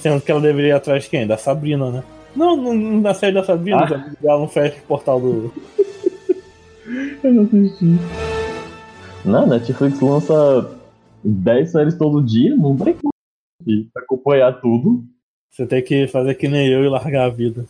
[0.00, 1.26] sendo que ela deveria ir atrás de quem?
[1.26, 2.04] Da Sabrina, né?
[2.36, 4.12] Não, não, não da série da Sabrina, Ah.
[4.22, 5.52] ela não fecha o portal do.
[7.22, 7.86] Eu não assisti.
[9.24, 10.70] Não, Netflix lança
[11.24, 13.12] 10 séries todo dia, não tem como
[13.96, 15.04] acompanhar tudo.
[15.50, 17.64] Você tem que fazer que nem eu e largar a vida.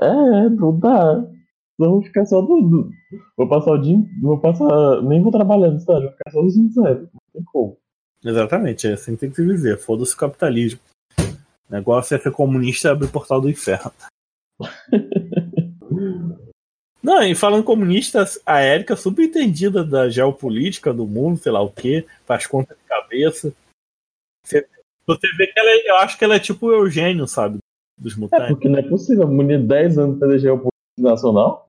[0.00, 1.24] É, não dá.
[1.80, 2.60] Só vou ficar só do.
[2.62, 2.90] do-
[3.36, 3.96] Vou passar o dia.
[4.20, 5.02] Vou passar.
[5.02, 7.02] Nem vou trabalhar no estádio, vou ficar só os 20 séries.
[7.12, 7.76] Não tem como.
[8.24, 9.78] Exatamente, é assim que tem que se dizer.
[9.78, 10.80] Foda-se o capitalismo.
[11.18, 13.92] O negócio é ser comunista e abrir o portal do inferno.
[17.02, 21.60] Não, e falando em comunistas, a Érica, super entendida da geopolítica do mundo, sei lá
[21.60, 23.52] o quê, faz conta de cabeça.
[24.42, 24.66] Você,
[25.06, 27.58] você vê que ela é, eu acho que ela é tipo o Eugênio, sabe?
[27.98, 28.48] Dos É mutantes.
[28.48, 29.28] porque não é possível.
[29.28, 31.68] Mulher 10 anos pra eleger o político nacional?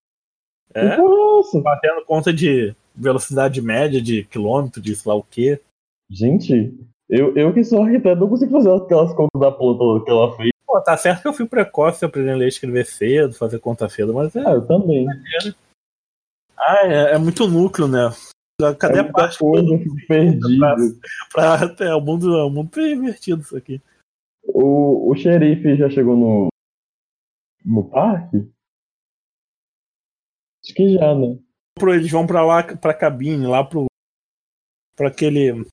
[0.73, 1.61] É, Nossa!
[1.61, 5.61] fazendo conta de velocidade média de quilômetro, de sei lá o quê.
[6.09, 6.73] Gente,
[7.09, 10.49] eu, eu que sou arquiteto não consigo fazer aquelas contas da planta que ela fez.
[10.65, 14.13] Pô, tá certo que eu fui precoce, aprendendo a ler escrever cedo, fazer conta cedo,
[14.13, 14.39] mas é.
[14.45, 15.07] Ah, eu também.
[16.57, 18.11] Ah, é, é muito núcleo, né?
[18.79, 20.47] Cadê é a parte coisa, eu perdido.
[21.31, 23.81] pra, pra, é, o mundo, é o mundo pervertido isso aqui.
[24.47, 26.47] O, o xerife já chegou no.
[27.63, 28.49] no parque?
[30.63, 31.37] Acho que já, né?
[31.81, 33.85] Eles vão pra lá, pra cabine, lá pro.
[34.95, 35.65] pra aquele.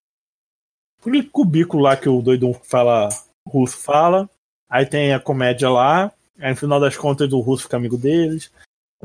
[1.00, 3.08] aquele cubículo lá que o doido fala.
[3.46, 4.28] russo fala.
[4.68, 6.12] Aí tem a comédia lá.
[6.38, 8.52] Aí no final das contas o russo fica amigo deles.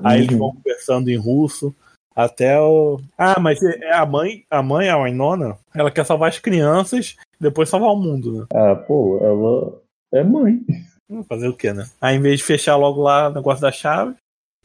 [0.04, 0.40] Aí eles Uhum.
[0.40, 1.76] vão conversando em russo.
[2.18, 3.00] Até o.
[3.16, 7.16] Ah, mas é é a mãe, a mãe, a Winona, ela quer salvar as crianças
[7.40, 8.46] depois salvar o mundo, né?
[8.52, 9.80] Ah, pô, ela
[10.12, 10.60] é mãe.
[11.08, 11.88] Hum, Fazer o quê, né?
[12.02, 14.16] Aí em vez de fechar logo lá o negócio da chave.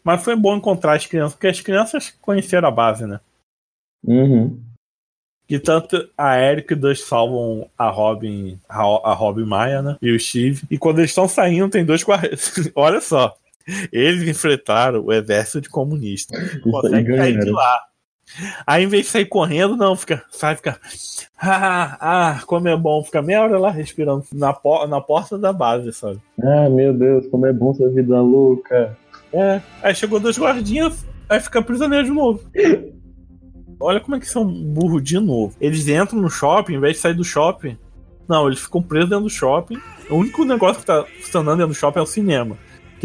[0.02, 3.20] Mas foi bom encontrar as crianças, porque as crianças conheceram a base, né?
[4.02, 4.58] Uhum.
[5.46, 9.98] E tanto a Eric e o Dust salvam a Robin, a, a Robin Maia, né?
[10.00, 10.62] E o Steve.
[10.70, 12.50] E quando eles estão saindo, tem dois guardas.
[12.74, 13.36] Olha só.
[13.92, 16.60] Eles enfrentaram o exército de comunistas.
[16.60, 17.52] Consegue sair de ganharam.
[17.52, 17.80] lá.
[18.66, 20.80] Aí, em vez de sair correndo, não, fica, sai, fica.
[21.38, 25.52] Ah, ah, como é bom, fica meia hora lá respirando na, por, na porta da
[25.52, 26.20] base, sabe?
[26.42, 28.96] Ah, meu Deus, como é bom ser vida louca.
[29.32, 29.60] É.
[29.82, 32.40] Aí chegou dois guardinhas, aí fica prisioneiro de novo.
[33.80, 35.56] Olha como é que são burro de novo.
[35.60, 37.76] Eles entram no shopping, em vez de sair do shopping.
[38.28, 39.78] Não, eles ficam presos dentro do shopping.
[40.08, 42.56] O único negócio que tá funcionando dentro do shopping é o cinema.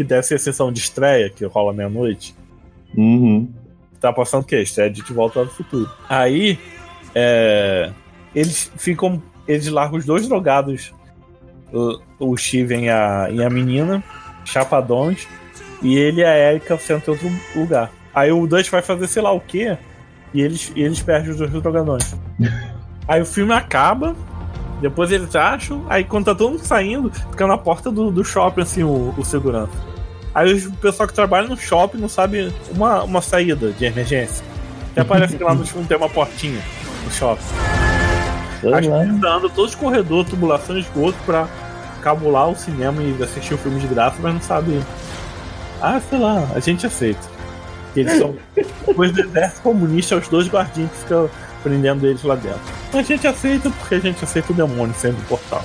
[0.06, 2.32] Que ser a sessão de estreia, que rola meia-noite.
[2.96, 3.52] Uhum.
[4.00, 4.62] Tá passando o quê?
[4.62, 5.90] Estreia de De Volta ao Futuro.
[6.08, 6.56] Aí,
[7.12, 7.90] é,
[8.32, 9.20] eles ficam.
[9.48, 10.94] Eles largam os dois drogados,
[11.72, 14.04] o, o Steven e a, e a menina,
[14.44, 15.26] chapadões,
[15.82, 17.90] e ele e a Erika sentam em outro lugar.
[18.14, 19.76] Aí o Dutch vai fazer sei lá o quê,
[20.32, 22.14] e eles, e eles perdem os dois drogadões.
[23.08, 24.14] Aí o filme acaba,
[24.80, 28.62] depois eles acham, aí quando tá todo mundo saindo, fica na porta do, do shopping,
[28.62, 29.72] assim, o, o segurança.
[30.34, 34.44] Aí o pessoal que trabalha no shopping não sabe uma, uma saída de emergência.
[34.92, 36.60] Até parece que lá no filme tem uma portinha
[37.04, 37.42] no shopping.
[39.26, 41.48] Andam todos os corredores, tubulação de esgoto pra
[42.02, 44.80] cabular o cinema e assistir o filme de graça, mas não sabe.
[45.80, 47.20] Ah, sei lá, a gente aceita.
[47.94, 48.36] Eles são.
[48.86, 51.30] Depois do exército comunista, os dois guardinhos que ficam
[51.68, 52.60] prendendo eles lá dentro.
[52.92, 55.62] A gente aceita porque a gente aceita o demônio sendo do portal.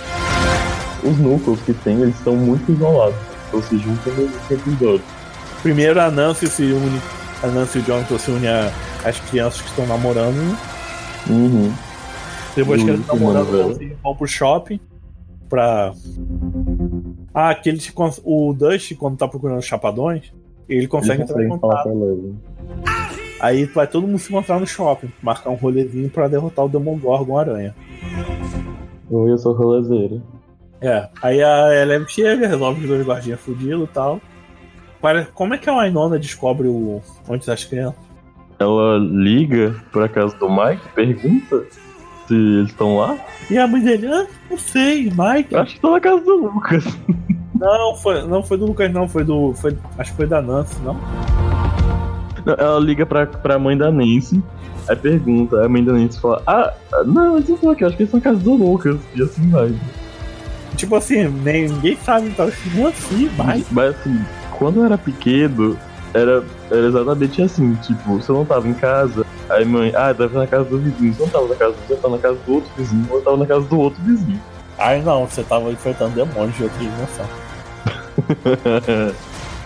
[1.02, 3.16] Os núcleos que tem, eles estão muito isolados.
[3.48, 5.02] Então se juntam nos episódios.
[5.62, 7.02] Primeiro a Nancy se une.
[7.42, 8.50] A Nancy e o Jonathan se unem
[9.04, 10.58] às crianças que estão namorando, né?
[11.30, 11.74] Uhum.
[12.56, 13.78] Depois que eles estão namorando, novela.
[13.82, 14.80] eles vão pro shopping
[15.50, 15.94] pra.
[17.34, 17.80] Ah, aquele
[18.24, 20.34] o Dust, quando tá procurando os chapadões,
[20.70, 21.90] ele consegue Eles entrar em contato.
[23.44, 27.38] Aí vai todo mundo se encontrar no shopping, marcar um rolezinho pra derrotar o Demogorgon
[27.38, 27.76] Aranha.
[29.12, 30.22] Eu sou rolezeira.
[30.80, 34.22] É, aí a Eleven chega, resolve os dois guardinhas fudidos e tal.
[35.34, 37.02] Como é que a Winona descobre o...
[37.28, 38.00] onde tá as crianças?
[38.58, 41.66] Ela liga pra casa do Mike, pergunta
[42.26, 43.18] se eles estão lá.
[43.52, 45.54] E a mãe dele, ah, não sei, Mike.
[45.54, 46.86] Acho que estão na casa do Lucas.
[47.56, 49.54] Não, foi, não foi do Lucas, não, foi do.
[49.54, 51.00] Foi, acho que foi da Nancy, não?
[52.46, 54.42] Ela liga pra, pra mãe da Nancy,
[54.88, 56.74] aí pergunta, aí a mãe da Nancy fala, ah,
[57.06, 59.00] não, eles não estão aqui, acho que eles estão na casa do Lucas.
[59.16, 59.74] E assim vai.
[60.76, 63.68] Tipo assim, nem, ninguém sabe, então, não assim, Mike.
[63.72, 64.20] Mas assim,
[64.58, 65.78] quando eu era pequeno,
[66.14, 70.40] era, era exatamente assim, tipo, você não tava em casa, aí mãe, ah, deve estar
[70.40, 72.54] na casa do vizinho, você não tava na casa do vizinho, tava na casa do
[72.54, 74.42] outro vizinho, ou eu tava na casa do outro vizinho.
[74.78, 77.26] Ai não, você tava enfrentando demônios de outra dimensão.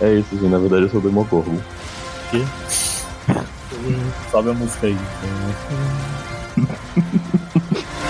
[0.00, 1.02] é isso, gente, na verdade eu sou o
[2.32, 2.46] Demogorgon.
[4.30, 4.96] Sobe a música aí.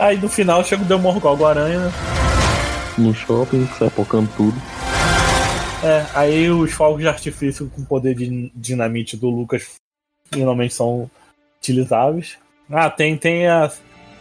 [0.00, 1.92] Aí no final chega o Demogorgon Aranha, né?
[2.96, 4.56] No shopping, sai focando tudo.
[5.82, 9.74] É, aí os fogos de artifício com poder de dinamite do Lucas
[10.32, 11.10] finalmente são
[11.58, 12.38] utilizáveis.
[12.70, 13.70] Ah, tem, tem a.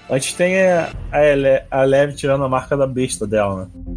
[0.10, 3.89] Antes tem a, a, Ele, a Leve tirando a marca da besta dela, né?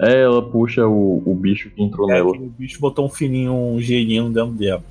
[0.00, 2.30] É, ela puxa o, o bicho que entrou É, nela.
[2.30, 4.82] o bicho botou um fininho, um gelinho dentro dela.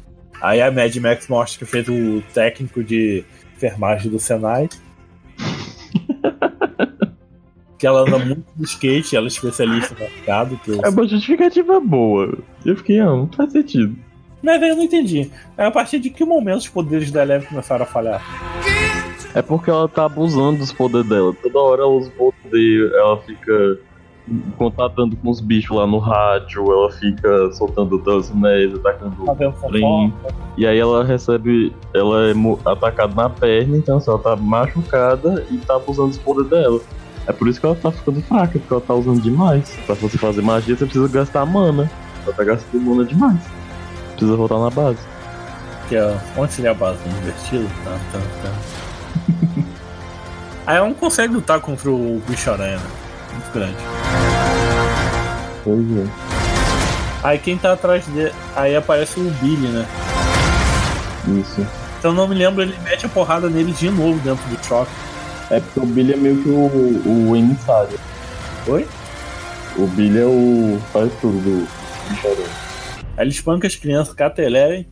[0.42, 3.24] Aí a Mad Max mostra que fez o técnico de
[3.56, 4.70] enfermagem do Senai.
[7.78, 10.60] que ela anda muito de skate, ela é especialista no mercado.
[10.68, 10.82] Eu...
[10.84, 12.38] É uma justificativa boa.
[12.66, 13.96] Eu fiquei, ah, não faz sentido.
[14.42, 15.32] Mas eu não entendi.
[15.58, 18.22] É a partir de que momento os poderes da Eleven começaram a falhar?
[19.34, 21.34] É porque ela tá abusando dos poderes dela.
[21.42, 23.80] Toda hora ela usa o poder, ela fica
[24.58, 30.14] contatando com os bichos lá no rádio, ela fica soltando telecinese, atacando Tá vendo trem.
[30.58, 31.74] E aí ela recebe.
[31.94, 32.34] Ela é
[32.66, 36.80] atacada na perna, então assim, ela tá machucada e tá abusando dos poderes dela.
[37.26, 39.78] É por isso que ela tá ficando fraca, porque ela tá usando demais.
[39.86, 41.90] Pra você fazer magia, você precisa gastar mana.
[42.26, 43.40] Ela tá gastando mana demais.
[44.12, 45.00] Precisa voltar na base.
[45.90, 47.00] Que é, onde seria a base?
[47.08, 47.68] No Invertido?
[47.84, 49.64] Tá, tá, tá.
[50.66, 53.07] Aí ela não consegue lutar contra o bicho aranha, né?
[53.38, 53.78] Muito grande.
[55.64, 56.28] Pois é.
[57.24, 58.34] Aí quem tá atrás dele.
[58.56, 59.88] Aí aparece o Billy, né?
[61.40, 61.66] Isso.
[62.00, 64.92] Então não me lembro, ele mete a porrada nele de novo dentro do choque.
[65.50, 67.98] É porque o Billy é meio que o, o emissário.
[68.68, 68.88] Oi?
[69.78, 70.80] O Billy é o.
[70.92, 71.68] faz tudo do
[72.10, 72.48] bicho-aranha.
[73.18, 74.88] Aí ele espanca as crianças, cata Eleven.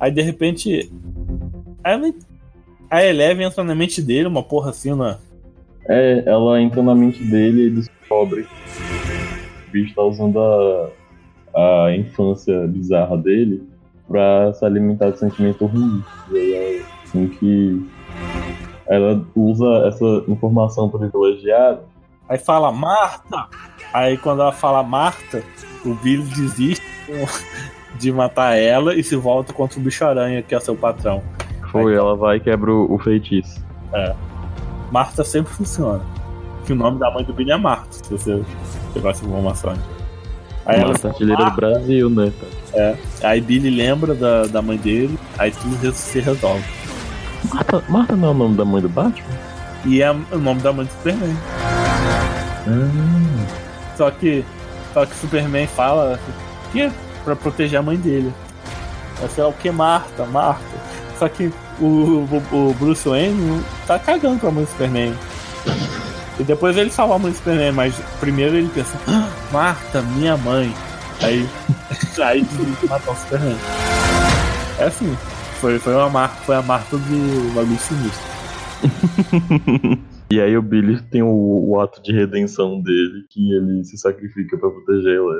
[0.00, 0.92] Aí de repente.
[1.82, 2.14] Aí
[2.90, 5.16] a Eleven entra na mente dele, uma porra assim, né?
[5.88, 11.96] É, ela entra na mente dele e descobre que o bicho tá usando a, a
[11.96, 13.68] infância bizarra dele
[14.08, 16.02] pra se alimentar de sentimento ruim.
[16.30, 17.86] E aí é assim que
[18.86, 21.82] ela usa essa informação privilegiada.
[22.28, 23.46] Aí fala Marta!
[23.92, 25.42] Aí quando ela fala Marta,
[25.84, 26.84] o Billy desiste
[27.98, 31.22] de matar ela e se volta contra o bicho-aranha, que é seu patrão.
[31.70, 33.62] Foi, ela vai e quebra o, o feitiço.
[34.94, 36.00] Marta sempre funciona.
[36.64, 38.44] Que o nome da mãe do Billy é Marta, se você
[38.94, 39.74] pegar essa informação.
[40.64, 42.32] Aí ela Marta, artilheira do Brasil, né?
[42.72, 42.96] É.
[43.24, 46.64] Aí Billy lembra da, da mãe dele, aí tudo se resolve.
[47.52, 49.34] Marta, Marta não é o nome da mãe do Batman?
[49.84, 51.36] E é o nome da mãe do Superman.
[52.68, 54.44] Ah, Só que.
[54.94, 56.20] Só que Superman fala
[56.70, 56.92] que é
[57.24, 58.32] pra proteger a mãe dele.
[59.20, 60.64] Aí fala o que Marta, Marta.
[61.18, 65.14] Só que o, o, Bruce Wayne tá cagando pra mãe do Superman.
[66.38, 70.36] E depois ele salva a mãe do Superman, mas primeiro ele pensa, "Ah, Marta, minha
[70.36, 70.72] mãe.
[71.22, 71.48] Aí.
[72.22, 72.46] aí
[72.88, 73.56] matar o Superman.
[74.78, 75.16] É assim.
[75.60, 78.34] Foi, foi, uma marca, foi a marca do bagulho sinistro.
[80.30, 84.58] e aí o Billy tem o, o ato de redenção dele, que ele se sacrifica
[84.58, 85.34] pra proteger ela.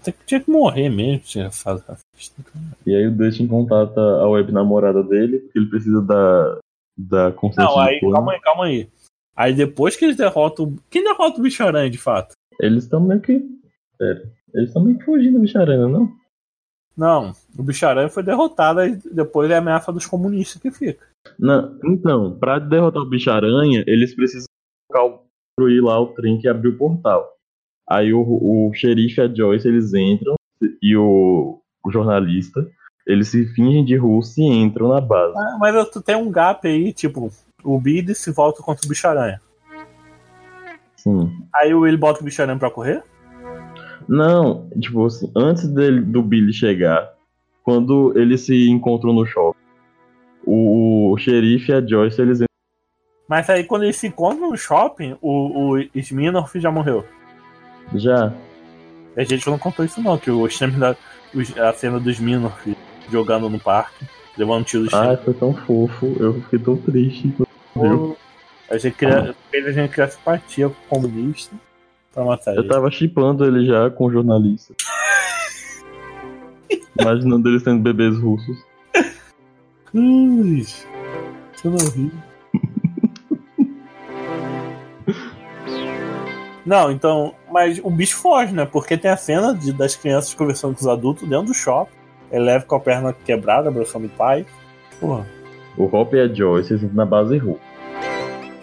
[0.00, 2.42] Até que tinha que morrer mesmo, tinha fase racista.
[2.86, 6.58] E aí o Dustin contata a web namorada dele, porque ele precisa da,
[6.96, 8.88] da consciência Não, aí, calma aí, calma aí.
[9.36, 10.76] Aí depois que eles derrotam.
[10.90, 12.34] Quem derrota o bicho-aranha de fato?
[12.60, 13.40] Eles estão meio que.
[13.96, 14.30] Pera.
[14.54, 16.12] Eles estão meio que fugindo do bicho-aranha, não?
[16.96, 21.06] Não, o bicho-aranha foi derrotado e depois é a ameaça dos comunistas que fica.
[21.38, 21.78] não?
[21.84, 24.46] Então, pra derrotar o bicho-aranha, eles precisam
[24.90, 27.37] construir lá o trem que abriu o portal.
[27.88, 30.34] Aí o, o xerife e a Joyce, eles entram,
[30.82, 32.68] e o, o jornalista,
[33.06, 35.34] eles se fingem de russo e entram na base.
[35.36, 37.30] Ah, mas tu tem um gap aí, tipo,
[37.64, 39.40] o Billy se volta contra o Bicho-Aranha.
[40.96, 41.32] Sim.
[41.54, 43.02] Aí Will bota o Bicho-Aranha pra correr?
[44.06, 47.14] Não, tipo assim, antes dele, do Billy chegar,
[47.62, 49.58] quando eles se encontram no shopping,
[50.44, 52.40] o, o xerife e a Joyce, eles
[53.28, 57.04] Mas aí quando eles se encontram no shopping, o, o Smirnoff já morreu.
[57.94, 58.32] Já.
[59.16, 60.96] A gente não contou isso não, que o Exterminador,
[61.60, 62.76] a cena do Smirnoff
[63.10, 67.32] jogando no parque, levando um tiro do Ai, foi tão fofo, eu fiquei tão triste.
[68.70, 71.56] A gente cria, fez a gente criar simpatia com o comunista
[72.12, 72.68] pra matar Eu ele.
[72.68, 74.74] tava chipando ele já com o jornalista.
[77.00, 78.58] Imaginando eles sendo bebês russos.
[79.86, 80.86] Cruz!
[81.54, 82.10] Você não viu?
[86.68, 88.66] Não, então, mas o bicho foge, né?
[88.70, 91.92] Porque tem a cena de- das crianças conversando com os adultos dentro do shopping.
[92.30, 94.44] Ele leva com a perna quebrada, abraçando o pai.
[95.00, 95.26] Porra.
[95.78, 97.58] O Hop e a Joyce estão na base russa,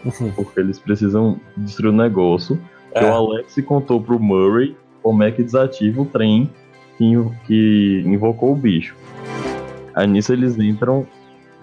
[0.05, 0.31] Uhum.
[0.35, 2.59] porque eles precisam destruir o negócio.
[2.93, 3.09] Que É.
[3.09, 6.47] o Alex contou pro Murray como é que desativa o trem
[6.99, 7.11] que,
[7.47, 8.95] que invocou o bicho.
[9.95, 11.07] Aí nisso eles entram.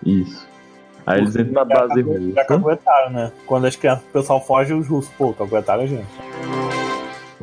[0.04, 0.50] Isso.
[1.06, 2.44] Aí eles entram na base Já russa.
[2.46, 3.32] caguetaram, né?
[3.46, 6.06] Quando as crianças, o pessoal foge, os russos, pô, caguetaram a gente.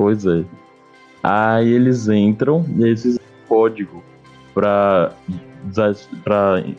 [0.00, 0.44] Pois é.
[1.22, 4.02] Aí eles entram e eles um código
[4.54, 5.12] pra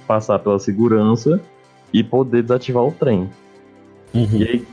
[0.08, 1.40] passar pela segurança
[1.94, 3.30] e poder desativar o trem.
[4.12, 4.68] E aí,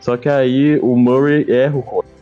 [0.00, 2.14] só que aí o Murray erra o código.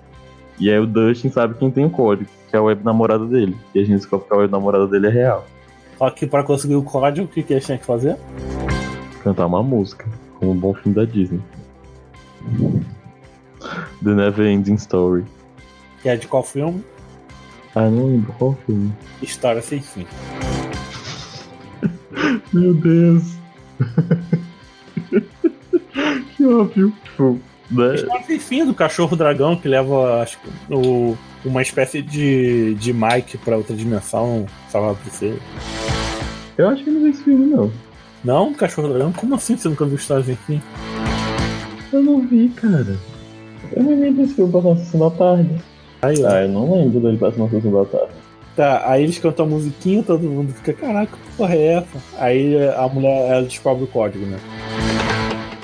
[0.58, 3.56] E aí o Dustin sabe quem tem o código, que é o web namorado dele.
[3.72, 5.46] E a gente descobre que a web namorada dele é real.
[5.96, 8.16] Só que pra conseguir o código, o que, que eles tinham que fazer?
[9.22, 10.06] Cantar uma música,
[10.40, 11.40] como um bom filme da Disney.
[14.02, 15.24] The Never Ending Story.
[16.02, 16.84] Que é de qual filme?
[17.74, 18.92] Ah, não lembro qual filme.
[19.22, 20.06] História sem fim.
[22.52, 23.22] Meu Deus.
[26.36, 26.92] que óbvio.
[27.04, 27.38] Tipo,
[27.70, 27.94] né?
[27.94, 32.92] História sem fim do cachorro dragão que leva, acho que, o, uma espécie de, de
[32.92, 35.38] Mike pra outra dimensão, salvar a princesa.
[36.56, 37.70] Eu acho que não vi esse filme, não.
[38.24, 39.12] Não, cachorro dragão?
[39.12, 40.62] Como assim você nunca viu História sem fim?
[41.92, 42.96] Eu não vi, cara.
[43.72, 45.62] Eu não lembro desse filme passando na tarde.
[46.02, 46.24] Aí.
[46.24, 48.12] Ah, eu não lembro dele passando na sessão da tarde.
[48.54, 51.98] Tá, aí eles cantam a musiquinha, todo mundo fica, caraca, que porra é essa?
[52.18, 54.38] Aí a mulher ela descobre o código, né?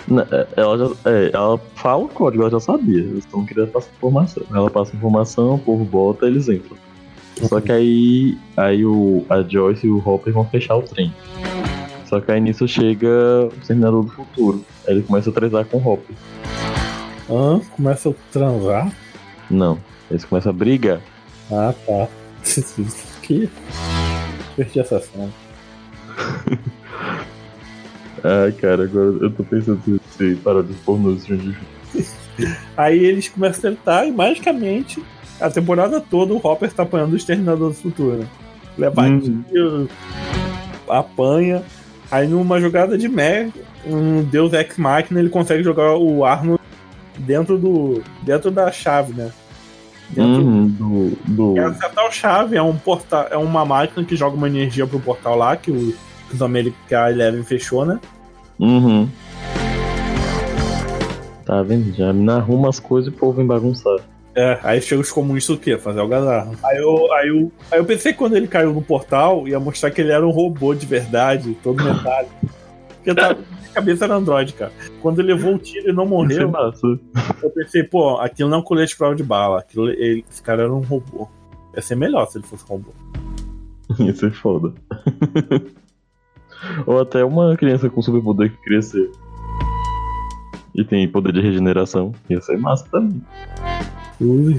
[0.07, 2.99] Na- é, Ela, já, é, ela fala o código, ela já sabia.
[3.01, 4.43] Eles não queriam passar informação.
[4.53, 6.77] Ela passa informação, o povo bota, eles entram.
[7.43, 11.13] Só que aí, aí o, a Joyce e o Hopper vão fechar o trem.
[12.07, 13.09] Só que aí nisso chega
[13.51, 14.65] o Exterminador do Futuro.
[14.87, 16.15] Aí ele começa a transar com o Hopper.
[17.29, 17.61] Hã?
[17.75, 18.93] Começa a transar?
[19.51, 19.79] Não,
[20.15, 21.01] eles começam a brigar.
[21.51, 22.09] Ah, tá.
[23.23, 23.51] que?
[24.57, 25.31] Perdi essa cena.
[28.23, 31.57] Ai, cara, agora eu tô pensando se, parar de pôr no Stranger.
[32.77, 35.03] Aí eles começam a tentar e magicamente
[35.41, 38.27] a temporada toda o Hopper tá apanhando o Exterminador do Futuro.
[38.79, 39.03] Leva
[39.49, 39.89] tiro,
[40.89, 41.63] apanha.
[42.11, 46.63] Aí numa jogada de merda, um Deus Ex Machina, ele consegue jogar o Arnold
[47.19, 48.03] dentro do.
[48.23, 49.31] dentro da chave, né?
[50.11, 51.59] Dentro Uhum, do, do...
[51.59, 55.01] É acertar o chave, é um portal, é uma máquina que joga uma energia pro
[55.01, 55.95] portal lá, que, o,
[56.29, 57.99] que os América que a Eleven fechou, né?
[58.59, 59.09] Uhum.
[61.45, 61.93] Tá vendo?
[61.95, 63.99] Já me arruma as coisas e o povo vem bagunçar.
[64.37, 65.79] É, aí chega os comunistas o quê?
[65.79, 66.53] Fazer algazarra.
[66.65, 69.91] Aí eu, aí, eu, aí eu pensei que quando ele caiu no portal, ia mostrar
[69.91, 72.35] que ele era um robô de verdade, todo metálico.
[72.97, 73.37] Porque tá,
[73.75, 74.73] cabeça era Android, cara.
[75.03, 76.53] Quando ele levou o tiro e não morreu,
[77.43, 79.59] eu pensei, pô, aquilo não é um colete prova de bala.
[79.59, 81.29] Aquilo, ele, esse cara era um robô.
[81.75, 82.93] Ia ser melhor se ele fosse um robô.
[83.99, 84.73] Isso é foda.
[86.87, 89.11] Ou até uma criança com superpoder que crescer.
[90.75, 92.13] E tem poder de regeneração.
[92.31, 93.23] Ia ser massa também.
[94.21, 94.57] Ui.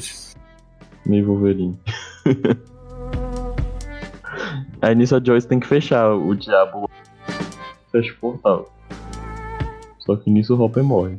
[1.05, 1.79] Meio Wolverine.
[4.81, 6.89] Aí nisso a Joyce tem que fechar o diabo.
[7.91, 8.74] Fecha o portal.
[10.05, 11.17] Só que nisso o Hopper morre.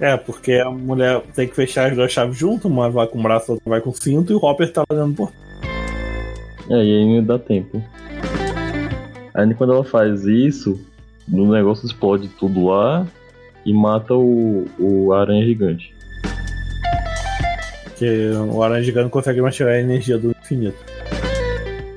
[0.00, 3.22] É, porque a mulher tem que fechar as duas chaves junto, uma vai com o
[3.22, 5.32] braço, outra vai com o cinto, e o Hopper tá fazendo por.
[6.70, 7.82] É, e aí não dá tempo.
[9.32, 10.80] Aí quando ela faz isso,
[11.32, 13.06] o negócio explode tudo lá
[13.64, 15.94] e mata o, o aranha gigante.
[17.94, 20.76] Porque o Aranha Gigante consegue tirar a energia do infinito.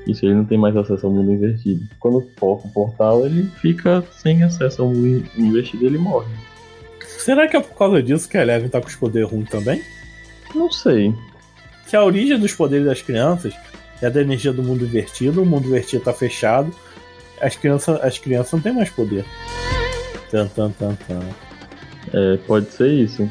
[0.08, 1.86] Isso ele não tem mais acesso ao mundo invertido.
[2.00, 6.32] Quando foca o portal, ele fica sem acesso ao mundo invertido e ele morre.
[7.18, 9.82] Será que é por causa disso que a Eleven tá com os poderes ruins também?
[10.54, 11.14] Não sei.
[11.86, 13.52] Que a origem dos poderes das crianças
[14.00, 16.74] é da energia do mundo invertido, o mundo invertido tá fechado,
[17.40, 19.26] as crianças, as crianças não têm mais poder.
[20.30, 21.20] Tan, tan, tan, tan.
[22.14, 23.28] É, pode ser isso.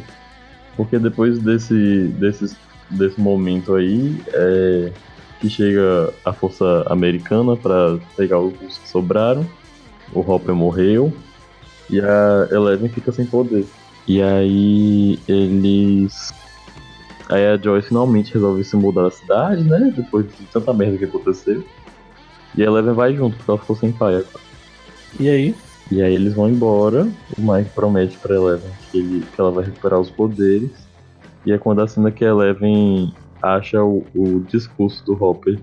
[0.76, 2.56] Porque depois desse, desse,
[2.92, 4.92] desse momento aí, é,
[5.40, 9.46] que chega a força americana para pegar os que sobraram,
[10.14, 11.14] o Hopper morreu
[11.90, 13.66] e a Eleven fica sem poder.
[14.08, 16.34] E aí eles.
[17.30, 19.94] Aí a Joy finalmente resolve se mudar da cidade, né?
[19.96, 21.64] Depois de tanta merda que aconteceu.
[22.56, 24.46] E a Eleven vai junto, porque ela ficou sem pai agora.
[25.20, 25.56] E aí?
[25.92, 27.08] E aí eles vão embora.
[27.38, 30.72] O Mike promete pra Eleven que, ele, que ela vai recuperar os poderes.
[31.46, 35.60] E é quando a cena que a Eleven acha o, o discurso do Hopper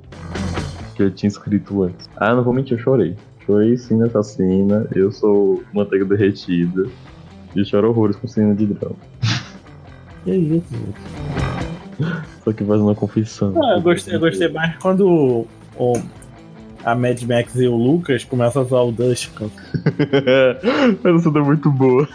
[0.95, 2.09] que ele tinha escrito antes.
[2.17, 3.17] Ah, não vou mentir, eu chorei.
[3.45, 4.87] Chorei sim nessa cena.
[4.95, 6.87] Eu sou manteiga derretida.
[7.57, 8.97] E choro horrores com cena de drama.
[10.25, 12.15] Que isso, gente?
[12.43, 13.53] Só que faz uma confissão.
[13.63, 15.47] Ah, eu gostei, eu gostei mais quando o,
[15.77, 16.03] o-
[16.83, 19.31] a Mad Max e o Lucas começam a usar o Dustin.
[21.05, 22.09] Essa cena é muito boa.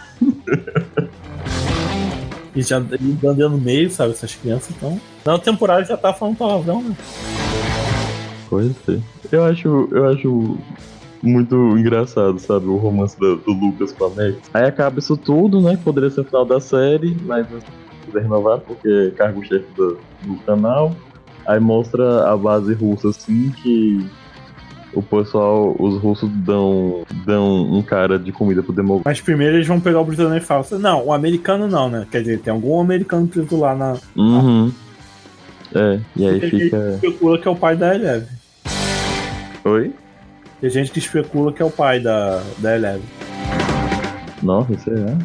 [2.55, 4.11] E já andando no meio, sabe?
[4.13, 4.99] Essas crianças então.
[5.25, 6.95] Na temporada já tá falando palavrão, né?
[8.49, 9.01] Pode ser.
[9.31, 10.57] Eu acho, eu acho
[11.21, 12.65] muito engraçado, sabe?
[12.67, 14.37] O romance do, do Lucas com a Max.
[14.53, 15.75] Aí acaba isso tudo, né?
[15.75, 17.59] que Poderia ser o final da série, mas não
[18.05, 20.95] quiser renovar porque é cargo-chefe do, do canal.
[21.45, 24.05] Aí mostra a base russa assim que
[24.93, 29.03] o pessoal, os russos dão, dão um cara de comida pro demogorgon.
[29.05, 32.07] Mas primeiro eles vão pegar o britânico e falam assim, não, o americano não, né?
[32.09, 33.97] Quer dizer, tem algum americano preso lá na.
[34.15, 34.71] Uhum.
[35.75, 36.89] É, e aí Tem gente que fica.
[36.95, 38.27] especula que é o pai da Eleven.
[39.65, 39.93] Oi?
[40.61, 43.03] Tem gente que especula que é o pai da, da Eleven.
[44.41, 45.15] Nossa, será?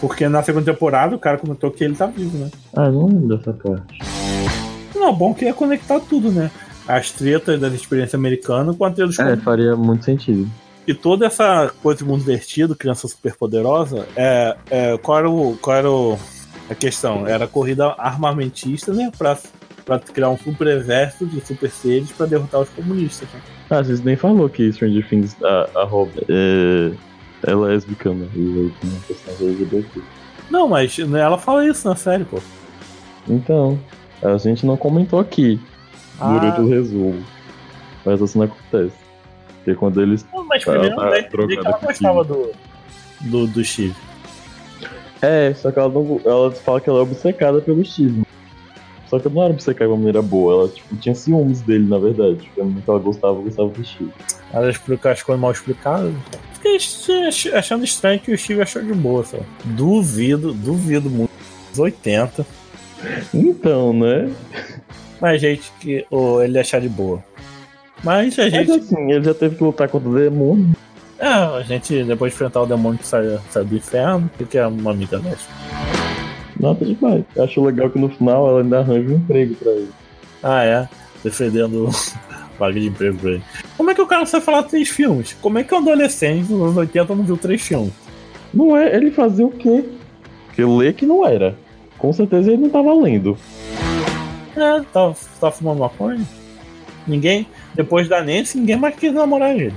[0.00, 2.50] Porque na segunda temporada o cara comentou que ele tá vivo, né?
[2.74, 3.98] Ah, não lembro dessa parte.
[4.94, 6.50] Não, bom que ia conectar tudo, né?
[6.88, 10.48] As tretas da experiência americana com a treta dos É, faria muito sentido.
[10.86, 15.56] E toda essa coisa de mundo vertido, criança super poderosa, é, é, qual era, o,
[15.60, 16.18] qual era o-
[16.70, 17.26] a questão?
[17.26, 19.10] Era a corrida armamentista, né?
[19.16, 19.36] Pra,
[19.84, 23.28] pra criar um super exército de super seres pra derrotar os comunistas.
[23.32, 23.40] Né?
[23.70, 26.92] Ah, vocês nem falou que Stranger Things, a, a Rob é,
[27.50, 28.26] é lésbica, né?
[28.34, 30.00] E tem uma questão LGBT.
[30.50, 32.38] Não, mas né, ela fala isso na série, pô.
[33.28, 33.78] Então,
[34.22, 35.60] a gente não comentou aqui
[36.18, 36.62] durante Ah.
[36.62, 37.24] o resumo.
[38.04, 38.96] Mas assim não acontece.
[39.56, 40.26] Porque quando eles.
[40.32, 42.50] Não, mas Ela primeiro tá né, que ela gostava do,
[43.20, 43.94] do, do Steve.
[45.22, 48.22] É, só que ela, não, ela fala que ela é obcecada pelo Steve.
[49.08, 51.86] Só que ela não era obcecada de uma maneira boa, ela tipo, tinha ciúmes dele,
[51.88, 52.36] na verdade.
[52.54, 54.10] Porque que ela gostava, gostava do Steve.
[54.52, 56.12] Ela explicar as coisas mal explicadas.
[56.54, 59.44] Fiquei ach- achando estranho que o Steve achou de boa, sabe?
[59.64, 61.30] Duvido, duvido muito.
[61.72, 62.46] Os 80.
[63.34, 64.30] Então, né?
[65.20, 67.22] Mas gente que ou ele achar de boa.
[68.02, 68.70] Mas a Mas gente.
[68.72, 70.70] assim, ele já teve que lutar contra o demônio.
[71.20, 74.56] É, a gente, depois de enfrentar o demônio que sai, sai do inferno, o que
[74.56, 75.46] é uma amiga dessa?
[76.58, 77.24] Nada demais.
[77.36, 79.90] Eu acho legal que no final ela ainda arranja um emprego pra ele.
[80.42, 80.88] Ah, é.
[81.22, 81.90] Defendendo
[82.58, 83.42] vaga de emprego pra ele.
[83.76, 85.36] Como é que o cara sabe falar três filmes?
[85.42, 87.92] Como é que um adolescente nos anos 80 não viu três filmes?
[88.52, 89.84] Não é, ele fazia o quê?
[90.46, 91.54] Porque ler que não era.
[91.98, 93.36] Com certeza ele não tava lendo.
[94.56, 96.20] É, tá, tá fumando maconha?
[97.06, 99.74] Ninguém, depois da Nancy, ninguém mais quis namorar ele.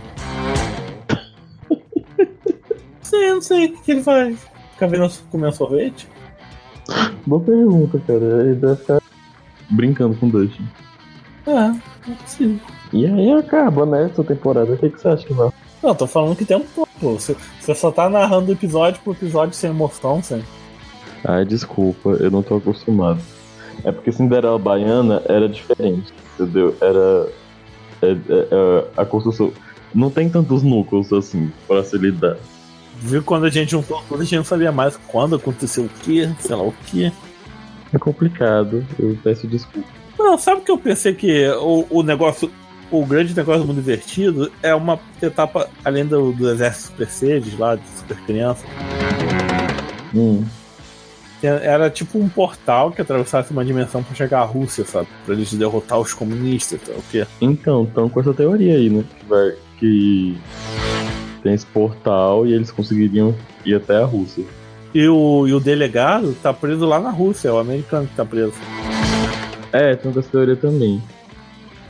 [3.14, 4.40] Sei, eu não sei o que, ele faz.
[4.74, 6.08] Fica vendo comer sorvete?
[7.26, 8.44] Boa pergunta, cara.
[8.46, 9.02] Ele deve ficar
[9.70, 10.68] brincando com o Dustin.
[11.46, 11.80] É, não
[12.10, 12.60] é possível.
[12.92, 14.74] E aí acaba, né, essa temporada.
[14.74, 15.50] O que, que você acha que vai?
[15.82, 16.90] Não, tô falando que tem um pouco.
[17.02, 20.44] Você, você só tá narrando episódio por episódio sem emoção, sem.
[21.26, 23.20] Ai, desculpa, eu não tô acostumado.
[23.84, 26.76] É porque Cinderela Baiana era diferente, entendeu?
[26.82, 27.28] Era.
[28.02, 29.52] é- é- é- a construção.
[29.94, 32.38] Não tem tantos núcleos assim pra se lidar.
[33.04, 36.26] Viu quando a gente juntou tudo, a gente não sabia mais quando aconteceu o que,
[36.40, 37.12] sei lá o que.
[37.92, 39.88] É complicado, eu peço desculpa.
[40.18, 42.50] Não, sabe o que eu pensei que o, o negócio,
[42.90, 47.60] o grande negócio do mundo invertido é uma etapa além do, do exército super seres
[47.60, 48.66] lá, de super criança.
[50.16, 50.46] Hum.
[51.44, 55.10] Era tipo um portal que atravessasse uma dimensão pra chegar à Rússia, sabe?
[55.26, 57.28] Pra eles derrotar os comunistas, sei lá o quê.
[57.42, 59.04] Então, estão com essa teoria aí, né?
[59.20, 60.38] Que, vai, que
[61.44, 64.46] tem esse portal e eles conseguiriam ir até a Rússia.
[64.94, 68.24] E o, e o delegado tá preso lá na Rússia, é o americano que tá
[68.24, 68.54] preso.
[69.72, 71.02] É, tem essa teoria também.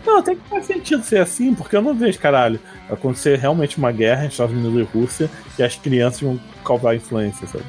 [0.05, 2.59] Não, tem que faz sentido ser assim, porque eu não vejo, caralho,
[2.89, 7.47] acontecer realmente uma guerra entre Estados Unidos e Rússia e as crianças vão causar influência,
[7.47, 7.65] sabe?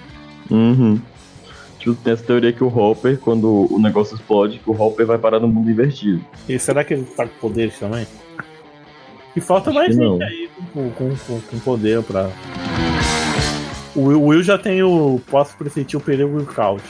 [0.51, 1.01] Uhum.
[1.78, 5.19] Tipo, tem essa teoria que o Hopper, quando o negócio explode, que o Hopper vai
[5.19, 6.24] parar no mundo invertido.
[6.48, 8.06] E será que ele tá com poderes também?
[9.36, 10.23] E falta Acho mais gente não.
[10.23, 12.29] aí com, com, com, poder pra.
[13.95, 15.21] O Will, o Will já tem o.
[15.31, 16.83] Posso pressentir o perigo e o caos.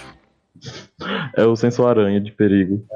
[1.36, 2.86] É o senso aranha de perigo.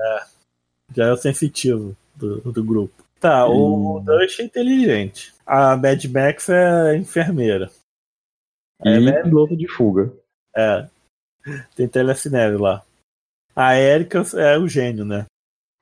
[0.94, 2.94] Já é o sensitivo do, do grupo.
[3.20, 5.34] Tá, o Dust é inteligente.
[5.44, 7.70] A Mad Max é enfermeira.
[8.84, 10.12] E Ela é- piloto de fuga.
[10.56, 10.88] É.
[11.74, 12.84] Tem telecinese lá.
[13.56, 15.26] A Erika é o gênio, né?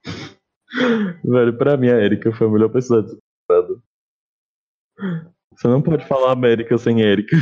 [1.23, 3.83] Velho, pra mim a Erika foi a melhor pessoa temporada.
[5.53, 7.37] Você não pode falar América sem Erika.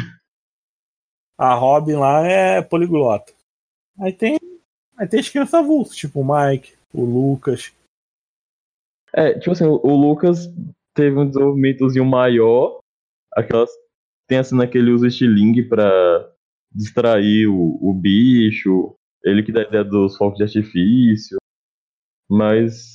[1.36, 3.32] A Robin lá é poliglota.
[3.98, 4.38] Aí tem.
[4.96, 7.72] Aí tem as crianças avulsas, tipo o Mike, o Lucas.
[9.12, 10.48] É, tipo assim, o, o Lucas
[10.94, 12.78] teve um desenvolvimentozinho maior.
[13.32, 13.70] Aquelas.
[14.28, 16.32] Tem assim naquele usa estilingue pra
[16.72, 18.94] distrair o, o bicho.
[19.24, 21.38] Ele que dá a ideia dos fogos de artifício.
[22.28, 22.93] Mas.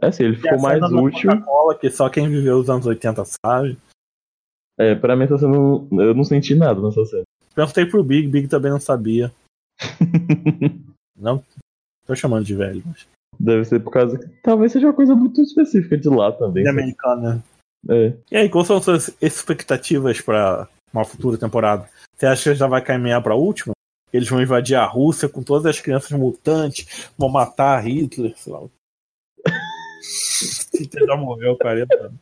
[0.00, 1.30] É assim, ele ficou a mais útil.
[1.30, 3.78] Coca-Cola, que só quem viveu os anos 80 sabe.
[4.78, 5.54] É, pra mim essa cena.
[5.56, 7.24] Eu não senti nada nessa cena.
[7.54, 9.32] Perguntei pro Big, Big também não sabia.
[11.20, 11.42] Não
[12.06, 13.06] tô chamando de velho, mas.
[13.40, 16.66] Deve ser por causa talvez seja uma coisa muito específica de lá também.
[16.66, 17.42] Americano, né?
[17.88, 18.12] É.
[18.30, 21.88] E aí, quais são suas expectativas pra uma futura temporada?
[22.16, 23.72] Você acha que já vai caminhar pra última?
[24.12, 28.60] Eles vão invadir a Rússia com todas as crianças mutantes, vão matar Hitler, sei lá.
[30.78, 32.18] Hitler já morreu, 40 anos.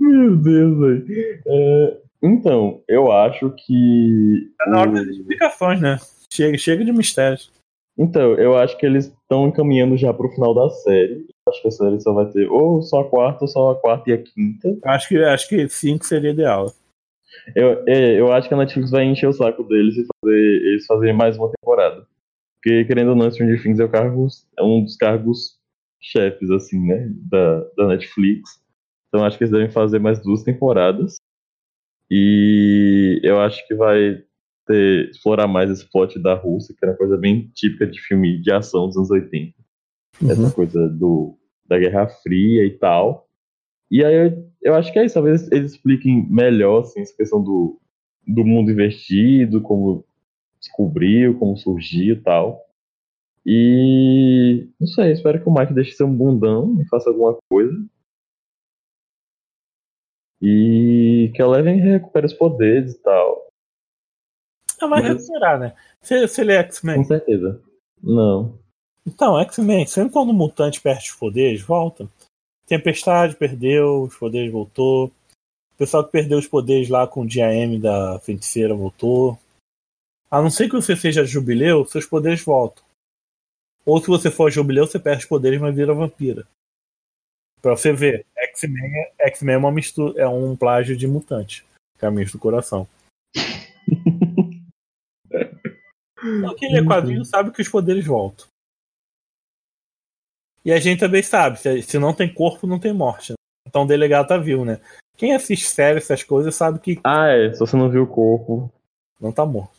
[0.00, 1.42] Meu Deus, velho.
[1.46, 4.52] É, então, eu acho que.
[4.58, 5.98] Tá na hora das explicações, né?
[6.32, 7.52] Chega, chega de mistérios.
[7.96, 11.26] Então, eu acho que eles estão encaminhando já pro final da série.
[11.48, 14.10] Acho que a série só vai ter ou só a quarta, ou só a quarta
[14.10, 14.76] e a quinta.
[14.84, 16.72] Acho que, acho que 5 seria ideal.
[17.54, 20.86] Eu, é, eu acho que a Netflix vai encher o saco deles e fazer eles
[20.86, 22.06] fazerem mais uma temporada.
[22.56, 24.26] Porque, querendo ou não, Stranger Things é, o cargo,
[24.58, 25.58] é um dos cargos
[26.04, 27.10] chefes, assim, né?
[27.30, 28.62] Da, da Netflix.
[29.08, 31.16] Então acho que eles devem fazer mais duas temporadas.
[32.10, 34.22] E eu acho que vai
[34.66, 38.40] ter, explorar mais esse plot da Rússia, que era uma coisa bem típica de filme
[38.40, 39.54] de ação dos anos 80.
[40.30, 43.28] Essa coisa do, da Guerra Fria e tal.
[43.90, 45.14] E aí eu, eu acho que é isso.
[45.14, 47.80] Talvez eles expliquem melhor assim, essa questão do,
[48.26, 50.04] do mundo invertido, como
[50.60, 52.63] descobriu, como surgiu e tal.
[53.46, 57.74] E não sei, espero que o Mike deixe ser um bundão e faça alguma coisa.
[60.40, 63.48] E que a Eleven recupere os poderes e tal.
[64.80, 65.76] Ah, vai Mas- recuperar, né?
[66.02, 66.96] Se, se ele é X-Men.
[66.96, 67.62] Com certeza.
[68.02, 68.58] Não.
[69.06, 72.08] Então, X-Men, sempre quando o mutante perde os poderes, volta.
[72.66, 75.06] Tempestade perdeu, os poderes voltou.
[75.06, 79.38] O pessoal que perdeu os poderes lá com o DAM da feiticeira voltou.
[80.30, 82.83] A não ser que você seja jubileu, seus poderes voltam.
[83.86, 86.46] Ou se você for jubileu, você perde os poderes, mas vira vampira.
[87.60, 91.64] Pra você ver, X-Men é, X-Men é uma mistura, é um plágio de mutante.
[91.98, 92.86] Caminhos do coração.
[96.26, 98.46] Então, quem lê quadrinho sabe que os poderes voltam.
[100.64, 103.32] E a gente também sabe, se, não tem corpo, não tem morte.
[103.32, 103.36] né?
[103.68, 104.80] Então o delegado tá vivo, né?
[105.18, 107.52] Quem assiste série, essas coisas, sabe que Ah, é.
[107.52, 108.72] Se você não viu o corpo.
[109.20, 109.78] não tá morto.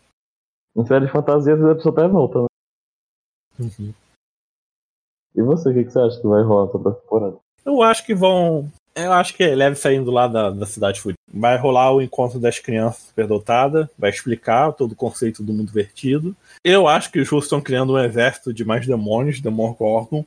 [0.77, 2.45] Em série de fantasia, às vezes a pessoa até volta, né?
[3.59, 3.93] Uhum.
[5.35, 7.37] E você, o que, que você acha que vai rolar nessa próxima temporada?
[7.65, 8.71] Eu acho que vão.
[8.95, 11.17] Eu acho que leve saindo lá da, da cidade fudida.
[11.33, 16.35] Vai rolar o encontro das crianças superdotadas, vai explicar todo o conceito do mundo vertido.
[16.63, 20.23] Eu acho que os russos estão criando um exército de mais demônios, Demogorgon,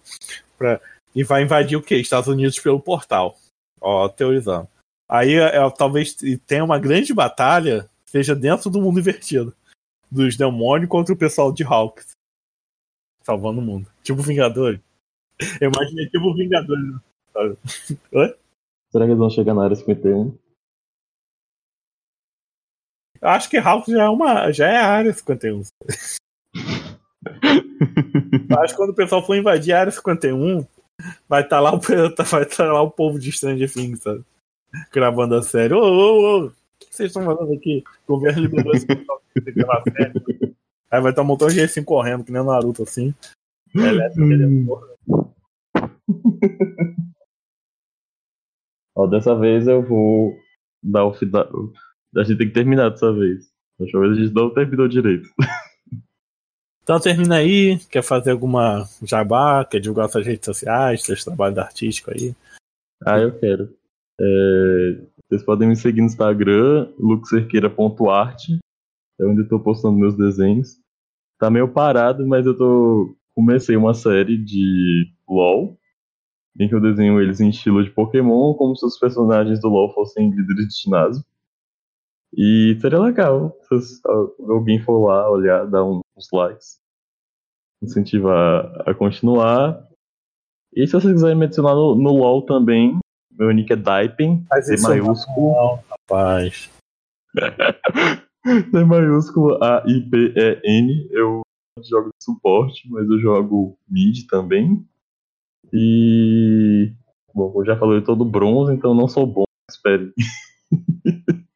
[0.58, 0.78] pra...
[1.14, 1.96] e vai invadir o quê?
[1.96, 3.38] Estados Unidos pelo portal.
[3.80, 4.68] Ó, teorizando.
[5.08, 6.14] Aí é, é, talvez
[6.46, 9.54] tenha uma grande batalha, seja dentro do mundo invertido.
[10.10, 12.17] Dos demônios contra o pessoal de Hawks.
[13.28, 13.86] Salvando o mundo.
[14.02, 14.80] Tipo Vingadores.
[15.60, 16.94] Eu imaginei tipo Vingadores.
[17.34, 17.58] sabe?
[18.12, 18.34] Oi?
[18.90, 20.34] Será que eles vão chegar na área 51?
[23.20, 24.50] Eu acho que Hawks já é uma.
[24.50, 25.62] já é a área 51.
[28.50, 30.64] Eu acho que quando o pessoal for invadir a área 51,
[31.28, 34.24] vai estar lá, o- vai tá lá o povo de Stranger Things, sabe?
[34.90, 35.74] Gravando a série.
[35.74, 37.84] Ô, ô, ô, o que vocês estão fazendo aqui?
[38.06, 40.54] O governo liberou esse pessoal pra você gravar a série.
[40.90, 43.14] Aí vai estar um montão de gente assim correndo, que nem o Naruto assim.
[43.72, 44.96] Querendo correr.
[48.96, 50.34] Ó, dessa vez eu vou
[50.82, 51.46] dar o final.
[52.16, 53.50] A gente tem que terminar dessa vez.
[53.78, 55.28] Dessa vez a gente não terminou direito.
[56.88, 62.14] Então termina aí, quer fazer alguma jabá, quer divulgar suas redes sociais, seus trabalhos artísticos
[62.14, 62.34] aí.
[63.04, 63.76] Ah, eu quero.
[64.18, 64.96] É,
[65.28, 68.58] Vocês podem me seguir no Instagram, luxerqueira.art.
[69.20, 70.76] É onde eu tô postando meus desenhos.
[71.38, 73.16] tá meio parado, mas eu tô.
[73.34, 75.78] Comecei uma série de LOL,
[76.58, 79.94] em que eu desenho eles em estilo de Pokémon, como se os personagens do LOL
[79.94, 81.24] fossem líderes de ginásio.
[82.36, 84.00] E seria legal se
[84.40, 86.80] alguém for lá olhar, dar uns likes,
[87.80, 89.86] incentivar a continuar.
[90.74, 92.98] E se vocês quiserem me adicionar no, no LOL também,
[93.30, 95.52] meu nick é Daipen, D isso maiúsculo.
[95.52, 96.68] Não, rapaz.
[98.72, 101.08] D maiúsculo A-I-P-E-N.
[101.10, 101.42] Eu
[101.82, 104.86] jogo de suporte, mas eu jogo mid também.
[105.72, 106.92] E.
[107.34, 110.12] Bom, eu já falei todo bronze, então não sou bom, espere.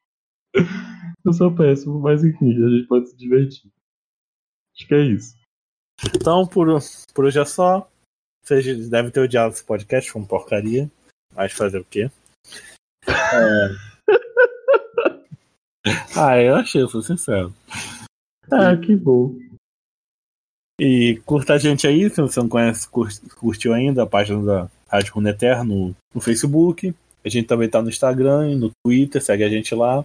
[1.24, 3.70] eu sou péssimo, mas enfim, a gente pode se divertir.
[4.76, 5.34] Acho que é isso.
[6.14, 6.68] Então, por,
[7.14, 7.88] por hoje é só.
[8.44, 10.90] Vocês devem ter odiado esse podcast, foi uma porcaria.
[11.34, 12.10] Mas fazer o quê?
[13.08, 13.91] É...
[16.16, 17.52] ah, eu achei, eu sou sincero.
[18.50, 19.34] Ah, que bom.
[20.80, 22.88] E curta a gente aí, se você não conhece,
[23.36, 26.94] curtiu ainda a página da Rádio Runeterra no, no Facebook.
[27.24, 30.04] A gente também tá no Instagram e no Twitter, segue a gente lá.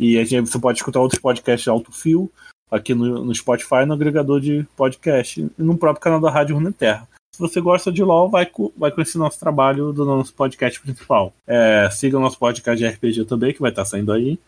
[0.00, 2.30] E a gente, você pode escutar outros podcasts de alto fio
[2.70, 7.06] aqui no, no Spotify, no agregador de podcast e no próprio canal da Rádio Runeterra.
[7.34, 11.34] Se você gosta de LOL, vai, vai conhecer nosso trabalho do nosso podcast principal.
[11.46, 14.38] É, siga o nosso podcast de RPG também, que vai estar saindo aí.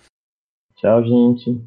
[0.77, 1.67] Tchau, gente.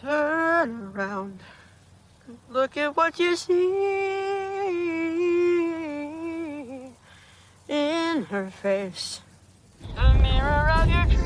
[0.00, 1.40] Turn around.
[2.50, 3.54] Look at what you see
[7.68, 9.20] in her face.
[9.94, 11.25] The mirror of your.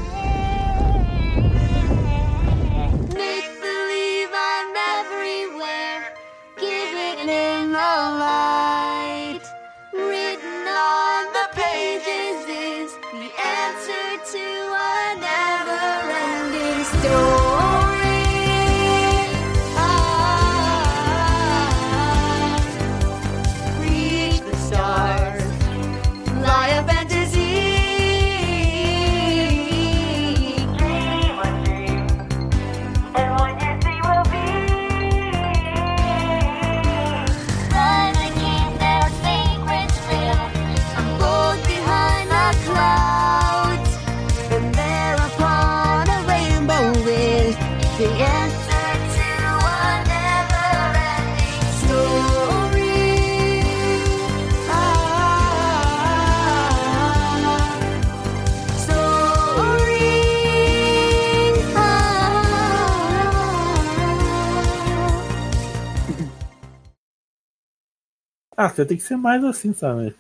[68.63, 70.15] Ah, você tem que ser mais assim, sabe?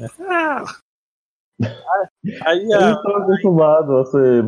[0.00, 0.64] É, Ah!
[2.46, 4.42] Aí a, acostumado a ser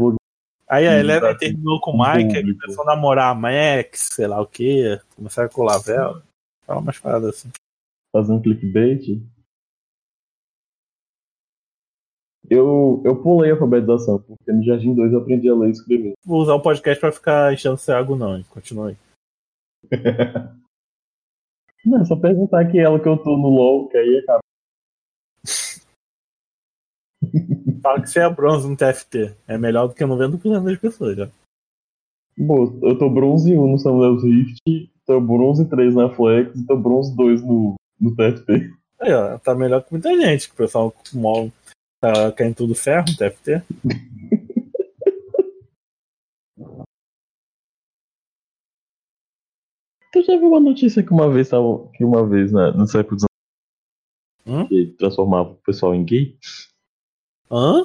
[0.69, 2.61] aí a Helena Sim, terminou com o Mike, aí público.
[2.63, 6.21] começou a namorar a Max, sei lá o que, começaram a colar vela.
[6.67, 7.53] Fala umas paradas assim.
[8.11, 9.23] fazendo clickbait.
[12.51, 16.15] Eu, eu pulei a alfabetização, porque no Jardim 2 eu aprendi a ler e escrever.
[16.27, 18.45] Vou usar o podcast pra ficar enchendo o água, não, hein?
[18.51, 18.97] Continua aí.
[21.85, 24.41] Não, é só perguntar que ela que eu tô no LOL, que aí acaba.
[27.83, 29.35] Fala que você é bronze no TFT.
[29.47, 31.29] É melhor do que 90% das pessoas, já.
[32.39, 34.59] Bom, eu tô bronze 1 no Samuel's Rift,
[35.05, 38.73] tô bronze 3 na Flex e tô bronze 2 no, no TFT.
[39.01, 41.53] Aí, ó, tá melhor que muita gente, que o pessoal mol
[42.01, 43.63] tá caindo tudo ferro no TFT.
[50.13, 53.19] Tu já viu uma notícia que uma vez tava, que uma vez na, no século
[53.19, 53.27] XIX
[54.45, 54.67] Hum?
[54.67, 56.37] que transformava o pessoal em gay?
[57.51, 57.85] Hã?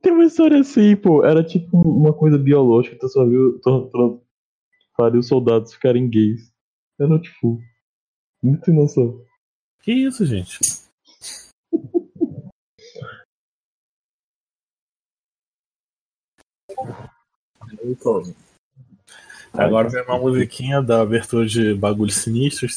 [0.00, 4.22] Tem uma história assim, pô, era tipo uma coisa biológica, tu só viu, tu, tu,
[4.96, 6.52] faria os soldados ficarem gays.
[7.00, 7.58] Era tipo,
[8.42, 9.24] muito sem noção.
[9.82, 10.58] Que isso, gente?
[19.52, 22.68] Agora vem uma musiquinha da abertura de bagulho sinistro.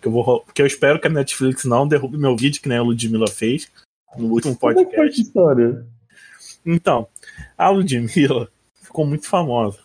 [0.00, 2.78] Que eu, vou, que eu espero que a Netflix não derrube meu vídeo, que nem
[2.78, 3.70] a Ludmilla fez
[4.16, 5.20] no último Como é que foi essa podcast.
[5.20, 5.86] história?
[6.64, 7.06] Então,
[7.56, 8.48] a Ludmilla
[8.80, 9.78] ficou muito famosa.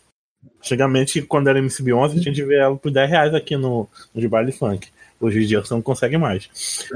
[0.59, 4.27] Antigamente, quando era MC11, a gente vê ela por 10 reais aqui no, no de
[4.27, 4.89] baile funk.
[5.19, 6.49] Hoje em dia você não consegue mais.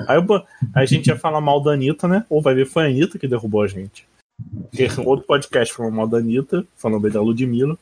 [0.07, 0.25] Aí eu
[0.75, 2.25] a gente ia falar mal da Anitta, né?
[2.29, 4.05] Ou vai ver foi a Anitta que derrubou a gente.
[4.69, 7.77] Porque outro podcast falou mal da Anitta, falando bem da Ludmilla.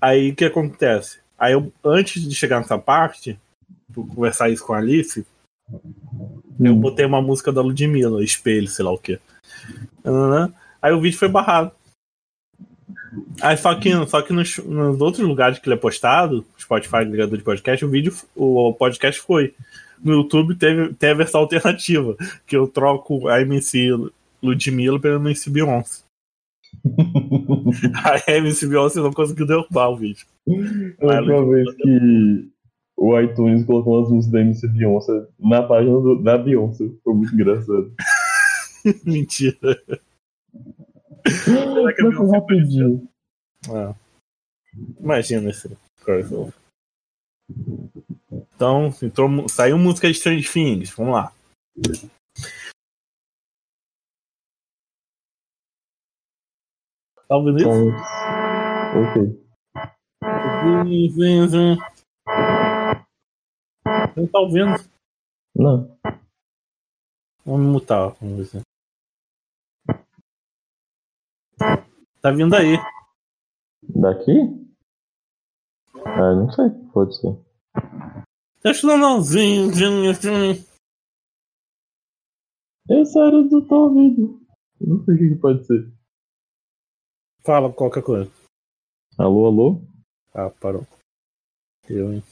[0.00, 1.18] Aí o que acontece?
[1.38, 3.38] Aí eu, antes de chegar nessa parte,
[3.94, 5.26] conversar isso com a Alice,
[6.58, 6.80] Eu Hum.
[6.80, 9.18] botei uma música da Ludmilla, espelho, sei lá o quê.
[10.80, 11.72] Aí o vídeo foi barrado.
[13.40, 17.36] Aí só que, só que nos, nos outros lugares que ele é postado, Spotify, ligador
[17.36, 19.54] de podcast, o vídeo, o podcast foi.
[20.02, 22.16] No YouTube teve, tem a versão alternativa,
[22.46, 23.88] que eu troco a MC
[24.46, 26.02] Ludmilla pela MC Beyoncé.
[28.04, 30.26] A MC Beyoncé não conseguiu derrubar o vídeo.
[31.00, 32.48] A última vez que
[32.96, 36.88] o iTunes colocou as músicas da MC Beyoncé na página do- da Beyoncé.
[37.04, 37.92] Foi muito engraçado.
[39.04, 39.56] Mentira.
[41.26, 43.08] Será que a Beyoncé rapidinho.
[43.70, 43.94] É.
[45.00, 45.70] Imagina esse
[46.04, 46.52] crossover.
[48.54, 50.90] Então, entrou, mu- saiu música de Strange Things.
[50.90, 51.32] Vamos lá.
[57.28, 57.68] Tá ouvindo isso?
[57.68, 57.88] Então,
[59.02, 59.46] ok.
[64.16, 64.74] Não tá ouvindo?
[65.54, 65.98] Não.
[67.44, 68.10] Vamos mutar.
[68.20, 68.62] Vamos ver.
[72.22, 72.76] Tá vindo aí.
[73.82, 74.32] Daqui?
[76.04, 76.70] Ah, não sei.
[76.92, 77.36] Pode ser.
[78.62, 79.20] Deixa eu não.
[79.20, 80.64] Zin, zin, zin.
[82.88, 84.40] Esse era do teu ouvido.
[84.80, 85.95] Não sei o que pode ser.
[87.46, 88.28] Fala qualquer coisa.
[89.16, 89.80] Alô, alô?
[90.34, 90.84] Ah, parou.
[91.88, 92.24] Eu, hein?